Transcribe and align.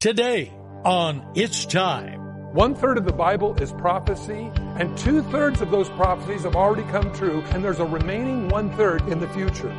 Today 0.00 0.52
on 0.84 1.32
It's 1.34 1.66
Time. 1.66 2.20
One 2.54 2.76
third 2.76 2.98
of 2.98 3.04
the 3.04 3.12
Bible 3.12 3.60
is 3.60 3.72
prophecy, 3.72 4.48
and 4.76 4.96
two 4.96 5.24
thirds 5.24 5.60
of 5.60 5.72
those 5.72 5.88
prophecies 5.88 6.44
have 6.44 6.54
already 6.54 6.88
come 6.92 7.12
true, 7.14 7.42
and 7.46 7.64
there's 7.64 7.80
a 7.80 7.84
remaining 7.84 8.48
one 8.48 8.70
third 8.76 9.08
in 9.08 9.18
the 9.18 9.28
future. 9.30 9.72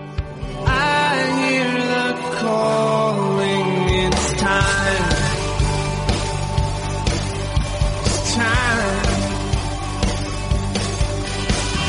I 0.65 1.15
hear 1.39 1.71
the 1.71 2.35
calling, 2.35 3.67
it's 4.07 4.31
time. 4.41 5.09
It's 8.03 8.35
time. 8.35 9.05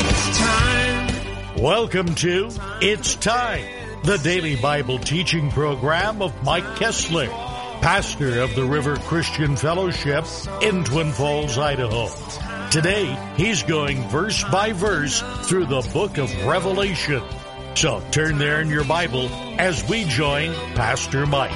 It's 0.07 0.37
time. 0.39 1.61
Welcome 1.61 2.15
to 2.15 2.49
It's 2.79 3.15
Time, 3.15 3.65
the 4.05 4.15
daily 4.19 4.55
Bible 4.55 4.99
teaching 4.99 5.51
program 5.51 6.21
of 6.21 6.31
Mike 6.45 6.77
Kessler, 6.77 7.27
pastor 7.81 8.41
of 8.41 8.55
the 8.55 8.63
River 8.63 8.95
Christian 8.97 9.55
Fellowship 9.55 10.25
in 10.61 10.83
Twin 10.83 11.11
Falls, 11.11 11.57
Idaho. 11.57 12.09
Today, 12.69 13.17
he's 13.35 13.63
going 13.63 14.07
verse 14.09 14.43
by 14.45 14.71
verse 14.71 15.21
through 15.47 15.65
the 15.65 15.81
book 15.91 16.19
of 16.19 16.31
Revelation. 16.45 17.23
So 17.73 18.01
turn 18.11 18.37
there 18.37 18.61
in 18.61 18.69
your 18.69 18.83
Bible 18.83 19.29
as 19.59 19.87
we 19.89 20.03
join 20.05 20.53
Pastor 20.75 21.25
Mike. 21.25 21.51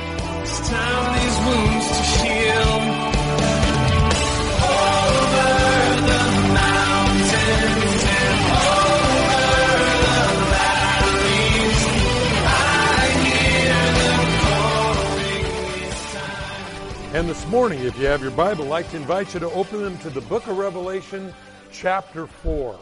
Morning, 17.55 17.79
if 17.85 17.97
you 17.97 18.05
have 18.05 18.21
your 18.21 18.31
Bible, 18.31 18.65
I'd 18.65 18.69
like 18.69 18.91
to 18.91 18.97
invite 18.97 19.33
you 19.33 19.39
to 19.39 19.49
open 19.51 19.81
them 19.81 19.97
to 19.99 20.09
the 20.09 20.19
book 20.19 20.45
of 20.47 20.57
Revelation, 20.57 21.33
chapter 21.71 22.27
4. 22.27 22.77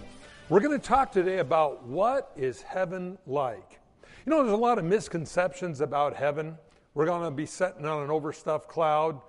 We're 0.50 0.61
going 0.61 0.72
to 0.72 0.84
talk 0.84 1.11
today 1.11 1.38
about 1.38 1.86
what 1.86 2.31
is 2.36 2.64
heaven 2.64 3.20
like. 3.28 3.80
You 4.25 4.31
know, 4.31 4.39
there's 4.39 4.52
a 4.52 4.58
lot 4.58 4.80
of 4.80 4.83
misconceptions 4.83 5.80
about 5.80 6.16
heaven. 6.16 6.58
We're 6.95 7.06
going 7.06 7.23
to 7.23 7.30
be 7.30 7.45
sitting 7.45 7.86
on 7.86 8.02
an 8.02 8.09
overstuffed 8.09 8.67
cloud, 8.67 9.22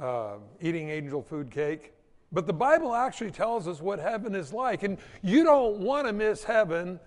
uh, 0.00 0.38
eating 0.60 0.90
angel 0.90 1.22
food 1.22 1.52
cake. 1.52 1.92
But 2.32 2.48
the 2.48 2.52
Bible 2.52 2.92
actually 2.92 3.30
tells 3.30 3.68
us 3.68 3.80
what 3.80 4.00
heaven 4.00 4.34
is 4.34 4.52
like. 4.52 4.82
And 4.82 4.98
you 5.22 5.44
don't 5.44 5.78
want 5.78 6.08
to 6.08 6.12
miss 6.12 6.42
heaven 6.42 6.98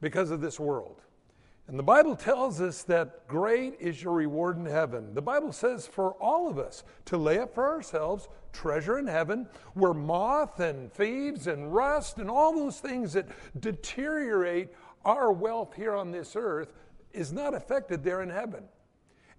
because 0.00 0.30
of 0.30 0.40
this 0.40 0.60
world. 0.60 1.00
And 1.68 1.78
the 1.78 1.82
Bible 1.82 2.16
tells 2.16 2.62
us 2.62 2.82
that 2.84 3.28
great 3.28 3.76
is 3.78 4.02
your 4.02 4.14
reward 4.14 4.56
in 4.56 4.64
heaven. 4.64 5.12
The 5.12 5.20
Bible 5.20 5.52
says 5.52 5.86
for 5.86 6.12
all 6.12 6.48
of 6.48 6.58
us 6.58 6.82
to 7.04 7.18
lay 7.18 7.38
up 7.38 7.54
for 7.54 7.68
ourselves 7.68 8.28
treasure 8.54 8.98
in 8.98 9.06
heaven 9.06 9.46
where 9.74 9.92
moth 9.92 10.60
and 10.60 10.90
thieves 10.90 11.46
and 11.46 11.72
rust 11.72 12.16
and 12.16 12.30
all 12.30 12.54
those 12.54 12.80
things 12.80 13.12
that 13.12 13.28
deteriorate 13.60 14.70
our 15.04 15.30
wealth 15.30 15.74
here 15.74 15.94
on 15.94 16.10
this 16.10 16.36
earth 16.36 16.72
is 17.12 17.34
not 17.34 17.54
affected 17.54 18.02
there 18.02 18.22
in 18.22 18.30
heaven. 18.30 18.64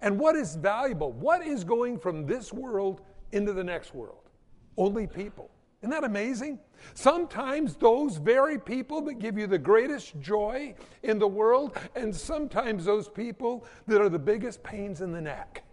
And 0.02 0.20
what 0.20 0.36
is 0.36 0.56
valuable? 0.56 1.12
What 1.12 1.46
is 1.46 1.64
going 1.64 1.98
from 1.98 2.28
this 2.28 2.54
world 2.54 3.02
into 3.32 3.54
the 3.54 3.64
next 3.64 3.96
world? 3.96 4.30
Only 4.78 5.08
people. 5.08 5.50
Isn't 5.82 5.92
that 5.92 6.04
amazing? 6.04 6.60
Sometimes 6.94 7.76
those 7.76 8.18
very 8.18 8.60
people 8.60 9.02
that 9.02 9.20
give 9.20 9.38
you 9.38 9.48
the 9.48 9.58
greatest 9.58 10.20
joy 10.20 10.76
in 11.04 11.20
the 11.20 11.28
world, 11.28 11.78
and 11.96 12.14
sometimes 12.14 12.86
those 12.86 13.08
people 13.08 13.66
that 13.88 14.02
are 14.02 14.10
the 14.10 14.20
biggest 14.20 14.62
pains 14.62 15.02
in 15.02 15.12
the 15.12 15.22
neck. 15.22 15.64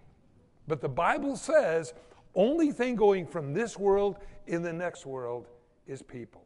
But 0.69 0.81
the 0.81 0.89
Bible 0.89 1.37
says 1.37 1.93
only 2.35 2.71
thing 2.71 2.95
going 2.95 3.27
from 3.27 3.53
this 3.53 3.79
world 3.79 4.19
in 4.47 4.63
the 4.63 4.73
next 4.73 5.07
world 5.07 5.49
is 5.87 6.03
people. 6.03 6.45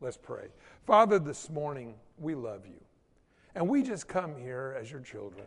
Let's 0.00 0.16
pray. 0.16 0.48
Father, 0.86 1.18
this 1.18 1.48
morning 1.50 1.94
we 2.18 2.34
love 2.34 2.66
you. 2.66 2.80
And 3.54 3.68
we 3.68 3.82
just 3.82 4.08
come 4.08 4.36
here 4.36 4.76
as 4.78 4.90
your 4.90 5.00
children 5.00 5.46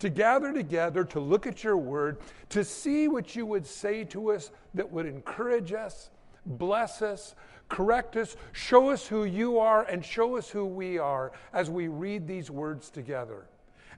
to 0.00 0.08
gather 0.08 0.52
together, 0.52 1.04
to 1.04 1.20
look 1.20 1.46
at 1.46 1.62
your 1.62 1.76
word, 1.76 2.18
to 2.48 2.64
see 2.64 3.06
what 3.06 3.36
you 3.36 3.46
would 3.46 3.66
say 3.66 4.02
to 4.04 4.32
us 4.32 4.50
that 4.74 4.90
would 4.90 5.06
encourage 5.06 5.72
us, 5.72 6.10
bless 6.46 7.02
us, 7.02 7.34
correct 7.68 8.16
us, 8.16 8.36
show 8.52 8.90
us 8.90 9.06
who 9.06 9.24
you 9.24 9.58
are, 9.58 9.84
and 9.84 10.04
show 10.04 10.36
us 10.36 10.50
who 10.50 10.64
we 10.64 10.98
are 10.98 11.32
as 11.52 11.70
we 11.70 11.88
read 11.88 12.26
these 12.26 12.50
words 12.50 12.90
together. 12.90 13.46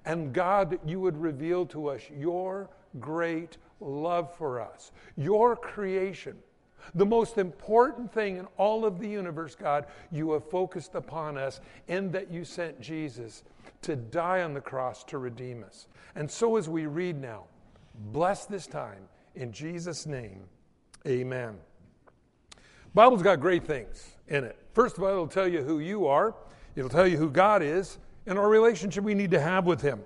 And 0.04 0.32
God, 0.32 0.78
you 0.84 1.00
would 1.00 1.16
reveal 1.16 1.66
to 1.66 1.88
us 1.88 2.02
your 2.16 2.68
great 3.00 3.56
love 3.80 4.34
for 4.36 4.60
us, 4.60 4.92
your 5.16 5.56
creation. 5.56 6.36
The 6.94 7.06
most 7.06 7.38
important 7.38 8.12
thing 8.12 8.36
in 8.36 8.46
all 8.56 8.84
of 8.84 8.98
the 8.98 9.08
universe, 9.08 9.54
God, 9.54 9.86
you 10.10 10.32
have 10.32 10.48
focused 10.50 10.94
upon 10.94 11.38
us 11.38 11.60
in 11.88 12.10
that 12.10 12.30
you 12.30 12.44
sent 12.44 12.80
Jesus 12.80 13.44
to 13.82 13.96
die 13.96 14.42
on 14.42 14.54
the 14.54 14.60
cross 14.60 15.04
to 15.04 15.18
redeem 15.18 15.62
us. 15.64 15.86
And 16.14 16.30
so 16.30 16.56
as 16.56 16.68
we 16.68 16.86
read 16.86 17.20
now, 17.20 17.44
bless 18.12 18.46
this 18.46 18.66
time 18.66 19.08
in 19.34 19.52
Jesus' 19.52 20.06
name. 20.06 20.44
Amen. 21.06 21.58
Bible's 22.94 23.22
got 23.22 23.40
great 23.40 23.64
things 23.64 24.16
in 24.28 24.44
it. 24.44 24.58
First 24.74 24.98
of 24.98 25.04
all, 25.04 25.10
it'll 25.10 25.26
tell 25.26 25.48
you 25.48 25.62
who 25.62 25.78
you 25.78 26.06
are, 26.06 26.34
it'll 26.76 26.90
tell 26.90 27.06
you 27.06 27.16
who 27.16 27.30
God 27.30 27.62
is, 27.62 27.98
and 28.26 28.38
our 28.38 28.48
relationship 28.48 29.02
we 29.02 29.14
need 29.14 29.30
to 29.30 29.40
have 29.40 29.66
with 29.66 29.80
Him. 29.80 30.00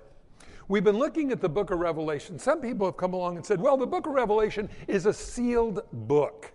We've 0.69 0.83
been 0.83 0.97
looking 0.97 1.31
at 1.31 1.39
the 1.39 1.49
book 1.49 1.71
of 1.71 1.79
Revelation. 1.79 2.39
Some 2.39 2.61
people 2.61 2.87
have 2.87 2.97
come 2.97 3.13
along 3.13 3.37
and 3.37 3.45
said, 3.45 3.61
well, 3.61 3.77
the 3.77 3.87
book 3.87 4.05
of 4.05 4.13
Revelation 4.13 4.69
is 4.87 5.05
a 5.05 5.13
sealed 5.13 5.81
book. 5.91 6.51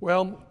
Well, 0.00 0.42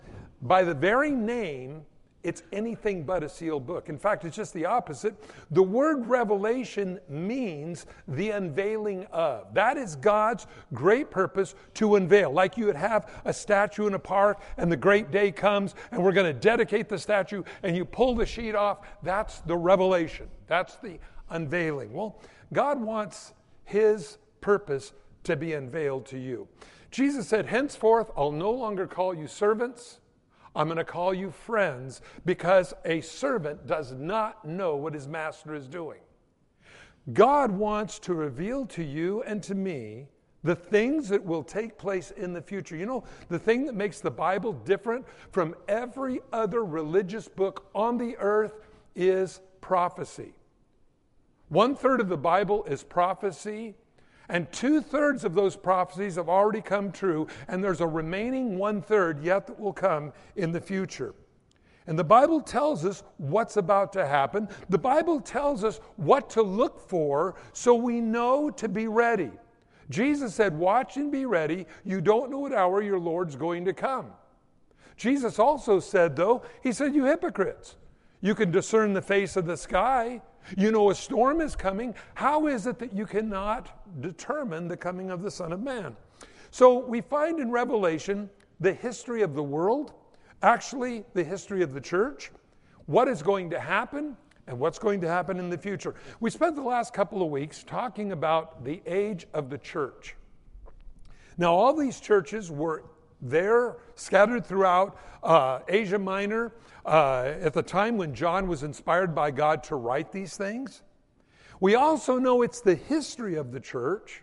by 0.42 0.64
the 0.64 0.74
very 0.74 1.12
name, 1.12 1.86
it's 2.24 2.44
anything 2.52 3.04
but 3.04 3.24
a 3.24 3.30
sealed 3.30 3.68
book. 3.68 3.90
In 3.90 3.98
fact, 3.98 4.24
it's 4.24 4.36
just 4.36 4.54
the 4.54 4.66
opposite. 4.66 5.16
The 5.52 5.62
word 5.62 6.08
revelation 6.08 7.00
means 7.10 7.86
the 8.08 8.32
unveiling 8.32 9.06
of. 9.12 9.54
That 9.54 9.78
is 9.78 9.96
God's 9.98 10.48
great 10.74 11.12
purpose 11.12 11.56
to 11.76 11.96
unveil. 11.96 12.32
Like 12.32 12.58
you 12.58 12.66
would 12.66 12.76
have 12.76 13.12
a 13.26 13.34
statue 13.34 13.88
in 13.88 13.94
a 13.94 14.00
park, 14.00 14.42
and 14.58 14.72
the 14.72 14.78
great 14.78 15.12
day 15.12 15.32
comes, 15.32 15.76
and 15.92 16.02
we're 16.02 16.14
going 16.14 16.34
to 16.34 16.40
dedicate 16.40 16.88
the 16.88 16.98
statue, 16.98 17.44
and 17.62 17.76
you 17.76 17.84
pull 17.84 18.16
the 18.16 18.26
sheet 18.26 18.56
off. 18.56 18.80
That's 19.04 19.42
the 19.42 19.58
revelation. 19.58 20.28
That's 20.48 20.78
the 20.78 21.00
unveiling. 21.30 21.92
Well, 21.92 22.22
God 22.54 22.82
wants 22.82 23.34
His 23.66 24.18
purpose 24.40 24.94
to 25.26 25.36
be 25.36 25.54
unveiled 25.54 26.06
to 26.08 26.18
you. 26.18 26.48
Jesus 26.92 27.28
said, 27.28 27.48
Henceforth, 27.48 28.12
I'll 28.16 28.32
no 28.32 28.52
longer 28.52 28.88
call 28.88 29.16
you 29.16 29.28
servants. 29.28 30.00
I'm 30.56 30.68
going 30.68 30.78
to 30.78 30.84
call 30.84 31.14
you 31.14 31.32
friends 31.32 32.02
because 32.26 32.74
a 32.86 33.02
servant 33.02 33.66
does 33.66 33.92
not 33.92 34.46
know 34.46 34.76
what 34.76 34.94
his 34.94 35.08
master 35.08 35.56
is 35.56 35.68
doing. 35.68 36.00
God 37.12 37.52
wants 37.52 38.00
to 38.00 38.14
reveal 38.14 38.66
to 38.68 38.84
you 38.84 39.24
and 39.24 39.42
to 39.44 39.56
me 39.56 40.08
the 40.44 40.56
things 40.56 41.10
that 41.10 41.24
will 41.24 41.44
take 41.44 41.78
place 41.78 42.12
in 42.12 42.34
the 42.34 42.42
future. 42.42 42.76
You 42.76 42.86
know, 42.86 43.04
the 43.30 43.40
thing 43.40 43.66
that 43.66 43.76
makes 43.76 44.00
the 44.00 44.12
Bible 44.12 44.54
different 44.54 45.06
from 45.32 45.56
every 45.68 46.22
other 46.32 46.64
religious 46.64 47.28
book 47.28 47.70
on 47.74 47.98
the 47.98 48.16
earth 48.18 48.60
is 48.96 49.40
prophecy. 49.62 50.34
One 51.50 51.76
third 51.76 52.02
of 52.02 52.10
the 52.10 52.18
Bible 52.18 52.64
is 52.66 52.84
prophecy, 52.84 53.76
and 54.30 54.52
two 54.52 54.82
thirds 54.82 55.26
of 55.26 55.36
those 55.36 55.56
prophecies 55.56 56.16
have 56.16 56.30
already 56.30 56.62
come 56.62 56.92
true, 56.92 57.28
and 57.48 57.64
there's 57.64 57.82
a 57.82 57.88
remaining 57.88 58.58
one 58.58 58.82
third 58.82 59.22
yet 59.24 59.48
that 59.48 59.60
will 59.60 59.74
come 59.74 60.14
in 60.36 60.52
the 60.52 60.62
future. 60.62 61.14
And 61.86 62.00
the 62.00 62.04
Bible 62.04 62.40
tells 62.40 62.86
us 62.86 63.04
what's 63.18 63.58
about 63.58 63.92
to 63.94 64.08
happen. 64.08 64.48
The 64.70 64.78
Bible 64.78 65.20
tells 65.20 65.64
us 65.64 65.82
what 65.98 66.30
to 66.32 66.42
look 66.42 66.80
for 66.80 67.36
so 67.52 67.76
we 67.76 68.00
know 68.00 68.50
to 68.52 68.70
be 68.70 68.88
ready. 68.88 69.32
Jesus 69.90 70.34
said, 70.34 70.58
Watch 70.58 70.96
and 70.96 71.12
be 71.12 71.26
ready. 71.26 71.68
You 71.84 72.00
don't 72.00 72.32
know 72.32 72.40
what 72.40 72.54
hour 72.54 72.82
your 72.82 73.00
Lord's 73.00 73.36
going 73.36 73.66
to 73.66 73.74
come. 73.74 74.12
Jesus 74.96 75.40
also 75.40 75.80
said, 75.82 76.16
though, 76.16 76.44
He 76.62 76.72
said, 76.72 76.96
You 76.96 77.04
hypocrites, 77.04 77.76
you 78.22 78.34
can 78.34 78.52
discern 78.52 78.94
the 78.94 79.02
face 79.02 79.36
of 79.36 79.46
the 79.46 79.58
sky. 79.58 80.22
You 80.58 80.72
know 80.72 80.90
a 80.90 80.96
storm 80.96 81.42
is 81.42 81.56
coming. 81.56 81.96
How 82.16 82.48
is 82.48 82.68
it 82.68 82.80
that 82.80 82.94
you 82.94 83.06
cannot 83.06 84.02
determine 84.02 84.68
the 84.68 84.78
coming 84.78 85.10
of 85.10 85.22
the 85.22 85.32
Son 85.32 85.54
of 85.54 85.62
Man? 85.62 85.96
So 86.52 86.78
we 86.86 87.02
find 87.02 87.40
in 87.40 87.52
Revelation 87.52 88.30
the 88.60 88.74
history 88.74 89.22
of 89.22 89.34
the 89.34 89.44
world, 89.44 89.94
actually, 90.42 91.04
the 91.14 91.24
history 91.24 91.64
of 91.64 91.74
the 91.74 91.82
church, 91.82 92.32
what 92.86 93.08
is 93.08 93.22
going 93.22 93.50
to 93.50 93.60
happen, 93.60 94.16
and 94.48 94.60
what's 94.60 94.80
going 94.80 95.02
to 95.02 95.08
happen 95.08 95.40
in 95.40 95.50
the 95.50 95.58
future. 95.58 95.96
We 96.20 96.30
spent 96.30 96.56
the 96.56 96.62
last 96.62 96.94
couple 96.94 97.22
of 97.22 97.30
weeks 97.30 97.64
talking 97.64 98.12
about 98.12 98.64
the 98.64 98.82
age 98.86 99.26
of 99.34 99.50
the 99.50 99.58
church. 99.58 100.16
Now, 101.38 101.54
all 101.54 101.76
these 101.76 102.00
churches 102.00 102.52
were 102.52 102.84
there, 103.24 103.78
scattered 103.96 104.46
throughout 104.46 104.98
uh, 105.24 105.60
Asia 105.68 105.98
Minor, 105.98 106.52
uh, 106.86 107.34
at 107.42 107.54
the 107.54 107.64
time 107.64 107.98
when 107.98 108.14
John 108.14 108.48
was 108.48 108.64
inspired 108.64 109.16
by 109.16 109.32
God 109.32 109.64
to 109.66 109.76
write 109.76 110.12
these 110.12 110.36
things. 110.36 110.82
We 111.60 111.76
also 111.76 112.20
know 112.20 112.42
it's 112.42 112.60
the 112.60 112.76
history 112.76 113.36
of 113.36 113.52
the 113.54 113.60
church, 113.60 114.22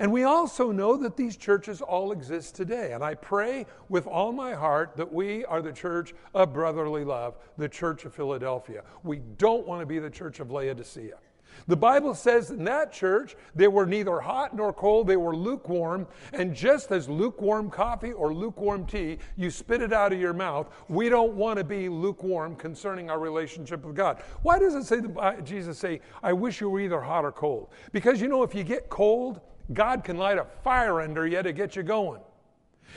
And 0.00 0.12
we 0.12 0.22
also 0.22 0.70
know 0.70 0.96
that 0.98 1.16
these 1.16 1.36
churches 1.36 1.80
all 1.80 2.12
exist 2.12 2.54
today. 2.54 2.92
And 2.92 3.02
I 3.02 3.14
pray 3.14 3.66
with 3.88 4.06
all 4.06 4.32
my 4.32 4.54
heart 4.54 4.96
that 4.96 5.12
we 5.12 5.44
are 5.46 5.60
the 5.60 5.72
church 5.72 6.14
of 6.34 6.52
brotherly 6.52 7.04
love, 7.04 7.36
the 7.56 7.68
church 7.68 8.04
of 8.04 8.14
Philadelphia. 8.14 8.84
We 9.02 9.20
don't 9.38 9.66
want 9.66 9.80
to 9.80 9.86
be 9.86 9.98
the 9.98 10.10
church 10.10 10.38
of 10.38 10.50
Laodicea. 10.52 11.16
The 11.66 11.76
Bible 11.76 12.14
says 12.14 12.50
in 12.50 12.64
that 12.64 12.92
church, 12.92 13.36
they 13.54 13.68
were 13.68 13.86
neither 13.86 14.20
hot 14.20 14.54
nor 14.54 14.72
cold, 14.72 15.06
they 15.06 15.16
were 15.16 15.34
lukewarm. 15.34 16.06
And 16.32 16.54
just 16.54 16.92
as 16.92 17.08
lukewarm 17.08 17.70
coffee 17.70 18.12
or 18.12 18.32
lukewarm 18.32 18.86
tea, 18.86 19.18
you 19.36 19.50
spit 19.50 19.82
it 19.82 19.92
out 19.92 20.12
of 20.12 20.20
your 20.20 20.32
mouth, 20.32 20.72
we 20.88 21.08
don't 21.08 21.34
want 21.34 21.58
to 21.58 21.64
be 21.64 21.88
lukewarm 21.88 22.56
concerning 22.56 23.10
our 23.10 23.18
relationship 23.18 23.84
with 23.84 23.96
God. 23.96 24.22
Why 24.42 24.58
does 24.58 24.74
it 24.74 24.84
say, 24.84 25.00
Jesus 25.44 25.78
say, 25.78 26.00
I 26.22 26.32
wish 26.32 26.60
you 26.60 26.70
were 26.70 26.80
either 26.80 27.00
hot 27.00 27.24
or 27.24 27.32
cold? 27.32 27.68
Because 27.92 28.20
you 28.20 28.28
know, 28.28 28.42
if 28.42 28.54
you 28.54 28.64
get 28.64 28.88
cold, 28.88 29.40
God 29.72 30.04
can 30.04 30.16
light 30.16 30.38
a 30.38 30.44
fire 30.44 31.00
under 31.00 31.26
you 31.26 31.42
to 31.42 31.52
get 31.52 31.76
you 31.76 31.82
going. 31.82 32.20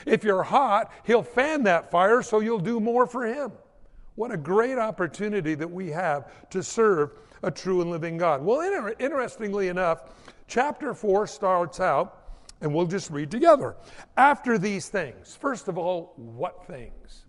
If 0.05 0.23
you're 0.23 0.43
hot, 0.43 0.91
He'll 1.03 1.23
fan 1.23 1.63
that 1.63 1.91
fire 1.91 2.21
so 2.21 2.39
you'll 2.39 2.59
do 2.59 2.79
more 2.79 3.05
for 3.05 3.25
Him. 3.25 3.51
What 4.15 4.31
a 4.31 4.37
great 4.37 4.77
opportunity 4.77 5.55
that 5.55 5.69
we 5.69 5.89
have 5.89 6.49
to 6.49 6.61
serve 6.61 7.11
a 7.43 7.51
true 7.51 7.81
and 7.81 7.89
living 7.89 8.17
God. 8.17 8.43
Well, 8.43 8.61
inter- 8.61 8.95
interestingly 8.99 9.69
enough, 9.69 10.03
chapter 10.47 10.93
4 10.93 11.27
starts 11.27 11.79
out, 11.79 12.17
and 12.61 12.73
we'll 12.73 12.85
just 12.85 13.09
read 13.09 13.31
together. 13.31 13.75
After 14.17 14.57
these 14.57 14.89
things, 14.89 15.35
first 15.35 15.67
of 15.67 15.77
all, 15.77 16.13
what 16.15 16.65
things? 16.67 17.25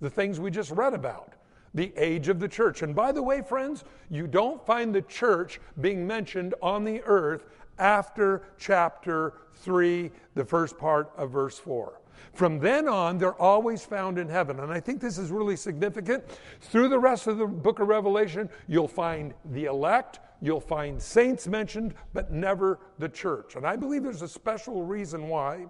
The 0.00 0.10
things 0.10 0.40
we 0.40 0.50
just 0.50 0.70
read 0.72 0.94
about 0.94 1.34
the 1.74 1.92
age 1.96 2.28
of 2.28 2.38
the 2.38 2.48
church. 2.48 2.82
And 2.82 2.94
by 2.94 3.12
the 3.12 3.22
way, 3.22 3.40
friends, 3.40 3.84
you 4.10 4.26
don't 4.26 4.64
find 4.66 4.94
the 4.94 5.02
church 5.02 5.60
being 5.80 6.06
mentioned 6.06 6.54
on 6.60 6.84
the 6.84 7.02
earth 7.04 7.46
after 7.78 8.42
chapter 8.58 9.34
3, 9.56 10.10
the 10.34 10.44
first 10.44 10.76
part 10.78 11.10
of 11.16 11.30
verse 11.30 11.58
4. 11.58 12.01
From 12.32 12.58
then 12.58 12.88
on, 12.88 13.18
they're 13.18 13.40
always 13.40 13.84
found 13.84 14.18
in 14.18 14.28
heaven. 14.28 14.60
And 14.60 14.72
I 14.72 14.80
think 14.80 15.00
this 15.00 15.18
is 15.18 15.30
really 15.30 15.56
significant. 15.56 16.24
Through 16.60 16.88
the 16.88 16.98
rest 16.98 17.26
of 17.26 17.38
the 17.38 17.46
book 17.46 17.78
of 17.80 17.88
Revelation, 17.88 18.48
you'll 18.68 18.88
find 18.88 19.34
the 19.52 19.66
elect, 19.66 20.20
you'll 20.40 20.60
find 20.60 21.00
saints 21.00 21.46
mentioned, 21.46 21.94
but 22.14 22.32
never 22.32 22.80
the 22.98 23.08
church. 23.08 23.56
And 23.56 23.66
I 23.66 23.76
believe 23.76 24.02
there's 24.02 24.22
a 24.22 24.28
special 24.28 24.82
reason 24.82 25.28
why. 25.28 25.66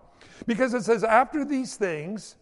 Because 0.46 0.72
it 0.74 0.84
says, 0.84 1.02
After 1.02 1.44
these 1.44 1.76
things, 1.76 2.36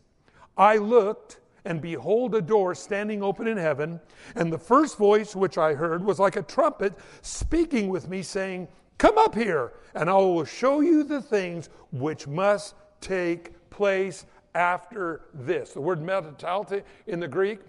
I 0.56 0.76
looked, 0.76 1.40
and 1.64 1.80
behold, 1.80 2.34
a 2.34 2.42
door 2.42 2.74
standing 2.74 3.22
open 3.22 3.46
in 3.46 3.56
heaven. 3.56 4.00
And 4.34 4.52
the 4.52 4.58
first 4.58 4.98
voice 4.98 5.34
which 5.34 5.58
I 5.58 5.74
heard 5.74 6.04
was 6.04 6.18
like 6.18 6.36
a 6.36 6.42
trumpet 6.42 6.94
speaking 7.22 7.88
with 7.88 8.08
me, 8.08 8.22
saying, 8.22 8.68
Come 8.98 9.16
up 9.16 9.34
here, 9.34 9.72
and 9.94 10.10
I 10.10 10.14
will 10.14 10.44
show 10.44 10.80
you 10.80 11.04
the 11.04 11.22
things 11.22 11.70
which 11.90 12.26
must 12.26 12.74
take 13.00 13.52
place 13.70 14.26
after 14.54 15.22
this. 15.32 15.72
The 15.72 15.80
word 15.80 16.00
meta 16.00 16.34
tauta 16.36 16.82
in 17.06 17.20
the 17.20 17.28
Greek, 17.28 17.60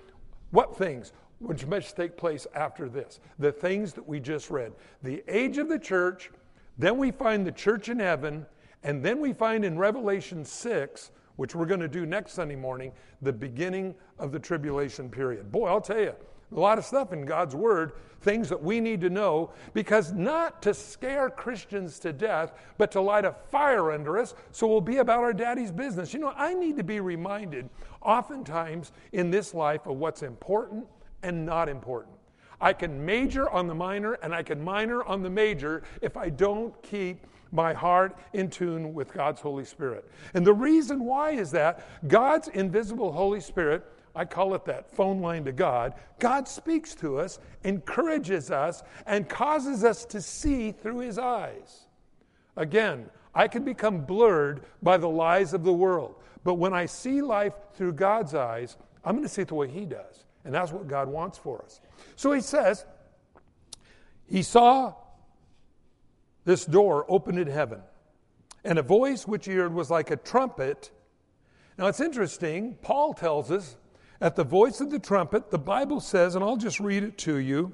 what 0.51 0.75
things? 0.75 1.13
Which 1.39 1.65
must 1.65 1.95
take 1.95 2.17
place 2.17 2.45
after 2.53 2.89
this. 2.89 3.19
The 3.39 3.51
things 3.51 3.93
that 3.93 4.07
we 4.07 4.19
just 4.19 4.49
read. 4.49 4.73
The 5.03 5.23
age 5.27 5.57
of 5.57 5.69
the 5.69 5.79
church, 5.79 6.29
then 6.77 6.97
we 6.97 7.11
find 7.11 7.45
the 7.45 7.51
church 7.51 7.89
in 7.89 7.99
heaven, 7.99 8.45
and 8.83 9.03
then 9.03 9.19
we 9.19 9.33
find 9.33 9.63
in 9.63 9.77
Revelation 9.77 10.43
6, 10.43 11.11
which 11.35 11.55
we're 11.55 11.65
going 11.65 11.79
to 11.79 11.87
do 11.87 12.05
next 12.05 12.33
Sunday 12.33 12.55
morning, 12.55 12.91
the 13.21 13.33
beginning 13.33 13.95
of 14.19 14.31
the 14.31 14.39
tribulation 14.39 15.09
period. 15.09 15.51
Boy, 15.51 15.67
I'll 15.67 15.81
tell 15.81 15.99
you, 15.99 16.15
a 16.55 16.59
lot 16.59 16.77
of 16.77 16.85
stuff 16.85 17.13
in 17.13 17.25
God's 17.25 17.55
Word, 17.55 17.93
things 18.21 18.49
that 18.49 18.61
we 18.61 18.79
need 18.79 19.01
to 19.01 19.09
know, 19.09 19.51
because 19.73 20.11
not 20.11 20.61
to 20.61 20.73
scare 20.73 21.29
Christians 21.29 21.97
to 21.99 22.13
death, 22.13 22.53
but 22.77 22.91
to 22.91 23.01
light 23.01 23.25
a 23.25 23.31
fire 23.49 23.91
under 23.91 24.17
us 24.17 24.35
so 24.51 24.67
we'll 24.67 24.81
be 24.81 24.97
about 24.97 25.19
our 25.19 25.33
daddy's 25.33 25.71
business. 25.71 26.13
You 26.13 26.19
know, 26.19 26.33
I 26.35 26.53
need 26.53 26.77
to 26.77 26.83
be 26.83 26.99
reminded 26.99 27.69
oftentimes 28.01 28.91
in 29.11 29.31
this 29.31 29.53
life 29.53 29.85
of 29.87 29.97
what's 29.97 30.23
important 30.23 30.85
and 31.23 31.45
not 31.45 31.69
important. 31.69 32.15
I 32.59 32.73
can 32.73 33.03
major 33.03 33.49
on 33.49 33.67
the 33.67 33.73
minor 33.73 34.13
and 34.21 34.35
I 34.35 34.43
can 34.43 34.63
minor 34.63 35.03
on 35.03 35.23
the 35.23 35.29
major 35.29 35.81
if 36.01 36.15
I 36.15 36.29
don't 36.29 36.79
keep 36.83 37.25
my 37.51 37.73
heart 37.73 38.17
in 38.33 38.49
tune 38.49 38.93
with 38.93 39.11
God's 39.11 39.41
Holy 39.41 39.65
Spirit. 39.65 40.09
And 40.33 40.45
the 40.45 40.53
reason 40.53 41.03
why 41.03 41.31
is 41.31 41.51
that 41.51 41.85
God's 42.07 42.47
invisible 42.49 43.11
Holy 43.11 43.41
Spirit 43.41 43.83
I 44.15 44.25
call 44.25 44.53
it 44.55 44.65
that 44.65 44.93
phone 44.95 45.21
line 45.21 45.45
to 45.45 45.51
God. 45.51 45.93
God 46.19 46.47
speaks 46.47 46.93
to 46.95 47.17
us, 47.17 47.39
encourages 47.63 48.51
us, 48.51 48.83
and 49.05 49.27
causes 49.27 49.83
us 49.83 50.05
to 50.05 50.21
see 50.21 50.71
through 50.71 50.99
his 50.99 51.17
eyes. 51.17 51.87
Again, 52.57 53.09
I 53.33 53.47
can 53.47 53.63
become 53.63 54.01
blurred 54.01 54.63
by 54.81 54.97
the 54.97 55.09
lies 55.09 55.53
of 55.53 55.63
the 55.63 55.73
world. 55.73 56.15
But 56.43 56.55
when 56.55 56.73
I 56.73 56.85
see 56.85 57.21
life 57.21 57.53
through 57.75 57.93
God's 57.93 58.35
eyes, 58.35 58.77
I'm 59.05 59.15
going 59.15 59.27
to 59.27 59.33
see 59.33 59.43
it 59.43 59.47
the 59.47 59.55
way 59.55 59.69
he 59.69 59.85
does. 59.85 60.25
And 60.43 60.53
that's 60.53 60.71
what 60.71 60.87
God 60.87 61.07
wants 61.07 61.37
for 61.37 61.61
us. 61.63 61.79
So 62.15 62.31
he 62.31 62.41
says, 62.41 62.85
He 64.27 64.41
saw 64.41 64.95
this 66.45 66.65
door 66.65 67.05
open 67.07 67.37
in 67.37 67.47
heaven, 67.47 67.81
and 68.63 68.79
a 68.79 68.83
voice 68.83 69.27
which 69.27 69.45
he 69.45 69.53
heard 69.53 69.73
was 69.73 69.89
like 69.89 70.09
a 70.11 70.15
trumpet. 70.15 70.91
Now 71.77 71.87
it's 71.87 71.99
interesting, 71.99 72.77
Paul 72.81 73.13
tells 73.13 73.51
us 73.51 73.77
at 74.21 74.35
the 74.35 74.43
voice 74.43 74.79
of 74.79 74.91
the 74.91 74.99
trumpet, 74.99 75.49
the 75.49 75.57
Bible 75.57 75.99
says, 75.99 76.35
and 76.35 76.43
I'll 76.43 76.55
just 76.55 76.79
read 76.79 77.03
it 77.03 77.17
to 77.19 77.37
you. 77.37 77.73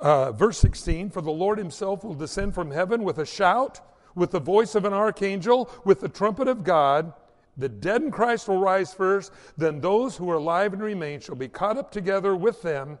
Uh, 0.00 0.32
verse 0.32 0.58
16 0.58 1.10
For 1.10 1.20
the 1.20 1.30
Lord 1.30 1.58
himself 1.58 2.02
will 2.02 2.14
descend 2.14 2.54
from 2.54 2.70
heaven 2.70 3.04
with 3.04 3.18
a 3.18 3.26
shout, 3.26 3.80
with 4.14 4.30
the 4.30 4.40
voice 4.40 4.74
of 4.74 4.86
an 4.86 4.94
archangel, 4.94 5.70
with 5.84 6.00
the 6.00 6.08
trumpet 6.08 6.48
of 6.48 6.64
God. 6.64 7.12
The 7.58 7.68
dead 7.68 8.00
in 8.00 8.10
Christ 8.10 8.48
will 8.48 8.58
rise 8.58 8.94
first, 8.94 9.32
then 9.58 9.80
those 9.80 10.16
who 10.16 10.30
are 10.30 10.36
alive 10.36 10.72
and 10.72 10.82
remain 10.82 11.20
shall 11.20 11.34
be 11.34 11.48
caught 11.48 11.76
up 11.76 11.90
together 11.90 12.34
with 12.34 12.62
them 12.62 12.98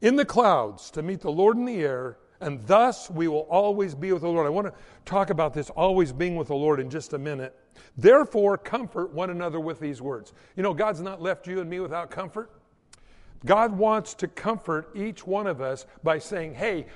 in 0.00 0.16
the 0.16 0.24
clouds 0.24 0.90
to 0.92 1.02
meet 1.02 1.20
the 1.20 1.30
Lord 1.30 1.58
in 1.58 1.66
the 1.66 1.82
air, 1.82 2.16
and 2.40 2.66
thus 2.66 3.10
we 3.10 3.28
will 3.28 3.46
always 3.50 3.94
be 3.94 4.12
with 4.12 4.22
the 4.22 4.28
Lord. 4.28 4.46
I 4.46 4.50
want 4.50 4.66
to 4.66 4.74
talk 5.04 5.30
about 5.30 5.52
this 5.52 5.70
always 5.70 6.12
being 6.12 6.36
with 6.36 6.48
the 6.48 6.54
Lord 6.54 6.80
in 6.80 6.88
just 6.88 7.12
a 7.12 7.18
minute. 7.18 7.56
Therefore, 7.96 8.56
comfort 8.56 9.12
one 9.12 9.30
another 9.30 9.60
with 9.60 9.80
these 9.80 10.00
words. 10.00 10.32
You 10.56 10.62
know, 10.62 10.74
God's 10.74 11.00
not 11.00 11.20
left 11.20 11.46
you 11.46 11.60
and 11.60 11.68
me 11.68 11.80
without 11.80 12.10
comfort. 12.10 12.50
God 13.44 13.76
wants 13.76 14.14
to 14.14 14.28
comfort 14.28 14.90
each 14.94 15.26
one 15.26 15.46
of 15.46 15.60
us 15.60 15.86
by 16.02 16.18
saying, 16.18 16.54
hey, 16.54 16.86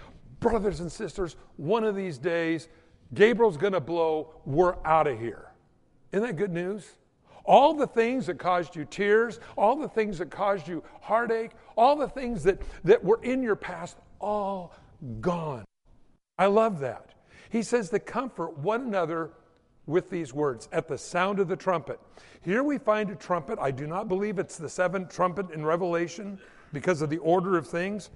brothers 0.40 0.80
and 0.80 0.90
sisters, 0.90 1.36
one 1.56 1.84
of 1.84 1.96
these 1.96 2.18
days, 2.18 2.68
Gabriel's 3.14 3.56
going 3.56 3.72
to 3.72 3.80
blow, 3.80 4.34
we're 4.44 4.76
out 4.84 5.06
of 5.06 5.18
here. 5.18 5.50
Isn't 6.12 6.26
that 6.26 6.36
good 6.36 6.52
news? 6.52 6.86
All 7.44 7.74
the 7.74 7.86
things 7.86 8.26
that 8.26 8.38
caused 8.38 8.74
you 8.74 8.84
tears, 8.84 9.40
all 9.56 9.76
the 9.76 9.88
things 9.88 10.18
that 10.18 10.30
caused 10.30 10.66
you 10.66 10.82
heartache, 11.02 11.52
all 11.76 11.96
the 11.96 12.08
things 12.08 12.42
that, 12.44 12.60
that 12.84 13.02
were 13.02 13.20
in 13.22 13.42
your 13.42 13.56
past, 13.56 13.98
all 14.20 14.74
gone. 15.20 15.64
I 16.38 16.46
love 16.46 16.80
that. 16.80 17.10
He 17.50 17.62
says 17.62 17.90
to 17.90 17.98
comfort 17.98 18.58
one 18.58 18.82
another 18.82 19.30
with 19.86 20.10
these 20.10 20.32
words 20.32 20.68
at 20.72 20.88
the 20.88 20.98
sound 20.98 21.38
of 21.38 21.48
the 21.48 21.56
trumpet. 21.56 22.00
Here 22.40 22.62
we 22.62 22.78
find 22.78 23.10
a 23.10 23.14
trumpet. 23.14 23.58
I 23.60 23.70
do 23.70 23.86
not 23.86 24.08
believe 24.08 24.38
it's 24.38 24.56
the 24.56 24.68
seventh 24.68 25.14
trumpet 25.14 25.50
in 25.50 25.64
Revelation 25.64 26.38
because 26.72 27.02
of 27.02 27.10
the 27.10 27.18
order 27.18 27.56
of 27.56 27.66
things, 27.66 28.10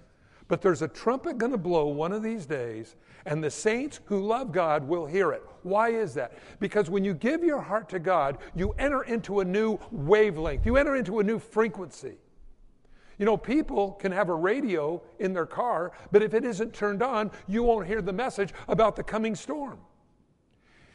but 0.48 0.62
there's 0.62 0.82
a 0.82 0.88
trumpet 0.88 1.38
going 1.38 1.52
to 1.52 1.58
blow 1.58 1.86
one 1.86 2.12
of 2.12 2.22
these 2.22 2.46
days, 2.46 2.96
and 3.26 3.44
the 3.44 3.50
saints 3.50 4.00
who 4.06 4.20
love 4.20 4.50
God 4.50 4.86
will 4.88 5.06
hear 5.06 5.32
it. 5.32 5.42
Why 5.62 5.90
is 5.90 6.14
that? 6.14 6.32
Because 6.58 6.88
when 6.88 7.04
you 7.04 7.14
give 7.14 7.44
your 7.44 7.60
heart 7.60 7.88
to 7.90 7.98
God, 7.98 8.38
you 8.56 8.74
enter 8.78 9.02
into 9.02 9.40
a 9.40 9.44
new 9.44 9.78
wavelength, 9.90 10.64
you 10.64 10.76
enter 10.76 10.96
into 10.96 11.20
a 11.20 11.22
new 11.22 11.38
frequency. 11.38 12.16
You 13.18 13.24
know, 13.24 13.36
people 13.36 13.92
can 13.92 14.12
have 14.12 14.28
a 14.28 14.34
radio 14.34 15.02
in 15.18 15.32
their 15.32 15.46
car, 15.46 15.92
but 16.12 16.22
if 16.22 16.34
it 16.34 16.44
isn't 16.44 16.72
turned 16.72 17.02
on, 17.02 17.32
you 17.48 17.64
won't 17.64 17.86
hear 17.86 18.00
the 18.00 18.12
message 18.12 18.54
about 18.68 18.94
the 18.94 19.02
coming 19.02 19.34
storm. 19.34 19.78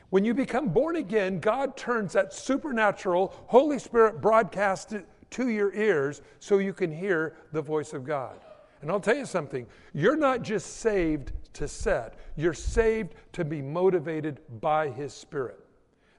When 0.10 0.24
you 0.24 0.34
become 0.34 0.70
born 0.70 0.96
again, 0.96 1.40
God 1.40 1.76
turns 1.76 2.14
that 2.14 2.34
supernatural 2.34 3.34
Holy 3.48 3.80
Spirit 3.80 4.22
broadcast 4.22 4.94
to 5.32 5.50
your 5.50 5.74
ears 5.74 6.22
so 6.40 6.60
you 6.60 6.72
can 6.72 6.92
hear 6.92 7.36
the 7.52 7.62
voice 7.62 7.94
of 7.94 8.06
God. 8.06 8.40
And 8.82 8.92
I'll 8.92 9.00
tell 9.00 9.16
you 9.16 9.26
something 9.26 9.66
you're 9.94 10.16
not 10.16 10.44
just 10.44 10.78
saved 10.78 11.32
to 11.54 11.68
set, 11.68 12.20
you're 12.36 12.54
saved 12.54 13.16
to 13.34 13.44
be 13.44 13.62
motivated 13.62 14.40
by 14.62 14.90
His 14.90 15.14
Spirit. 15.14 15.60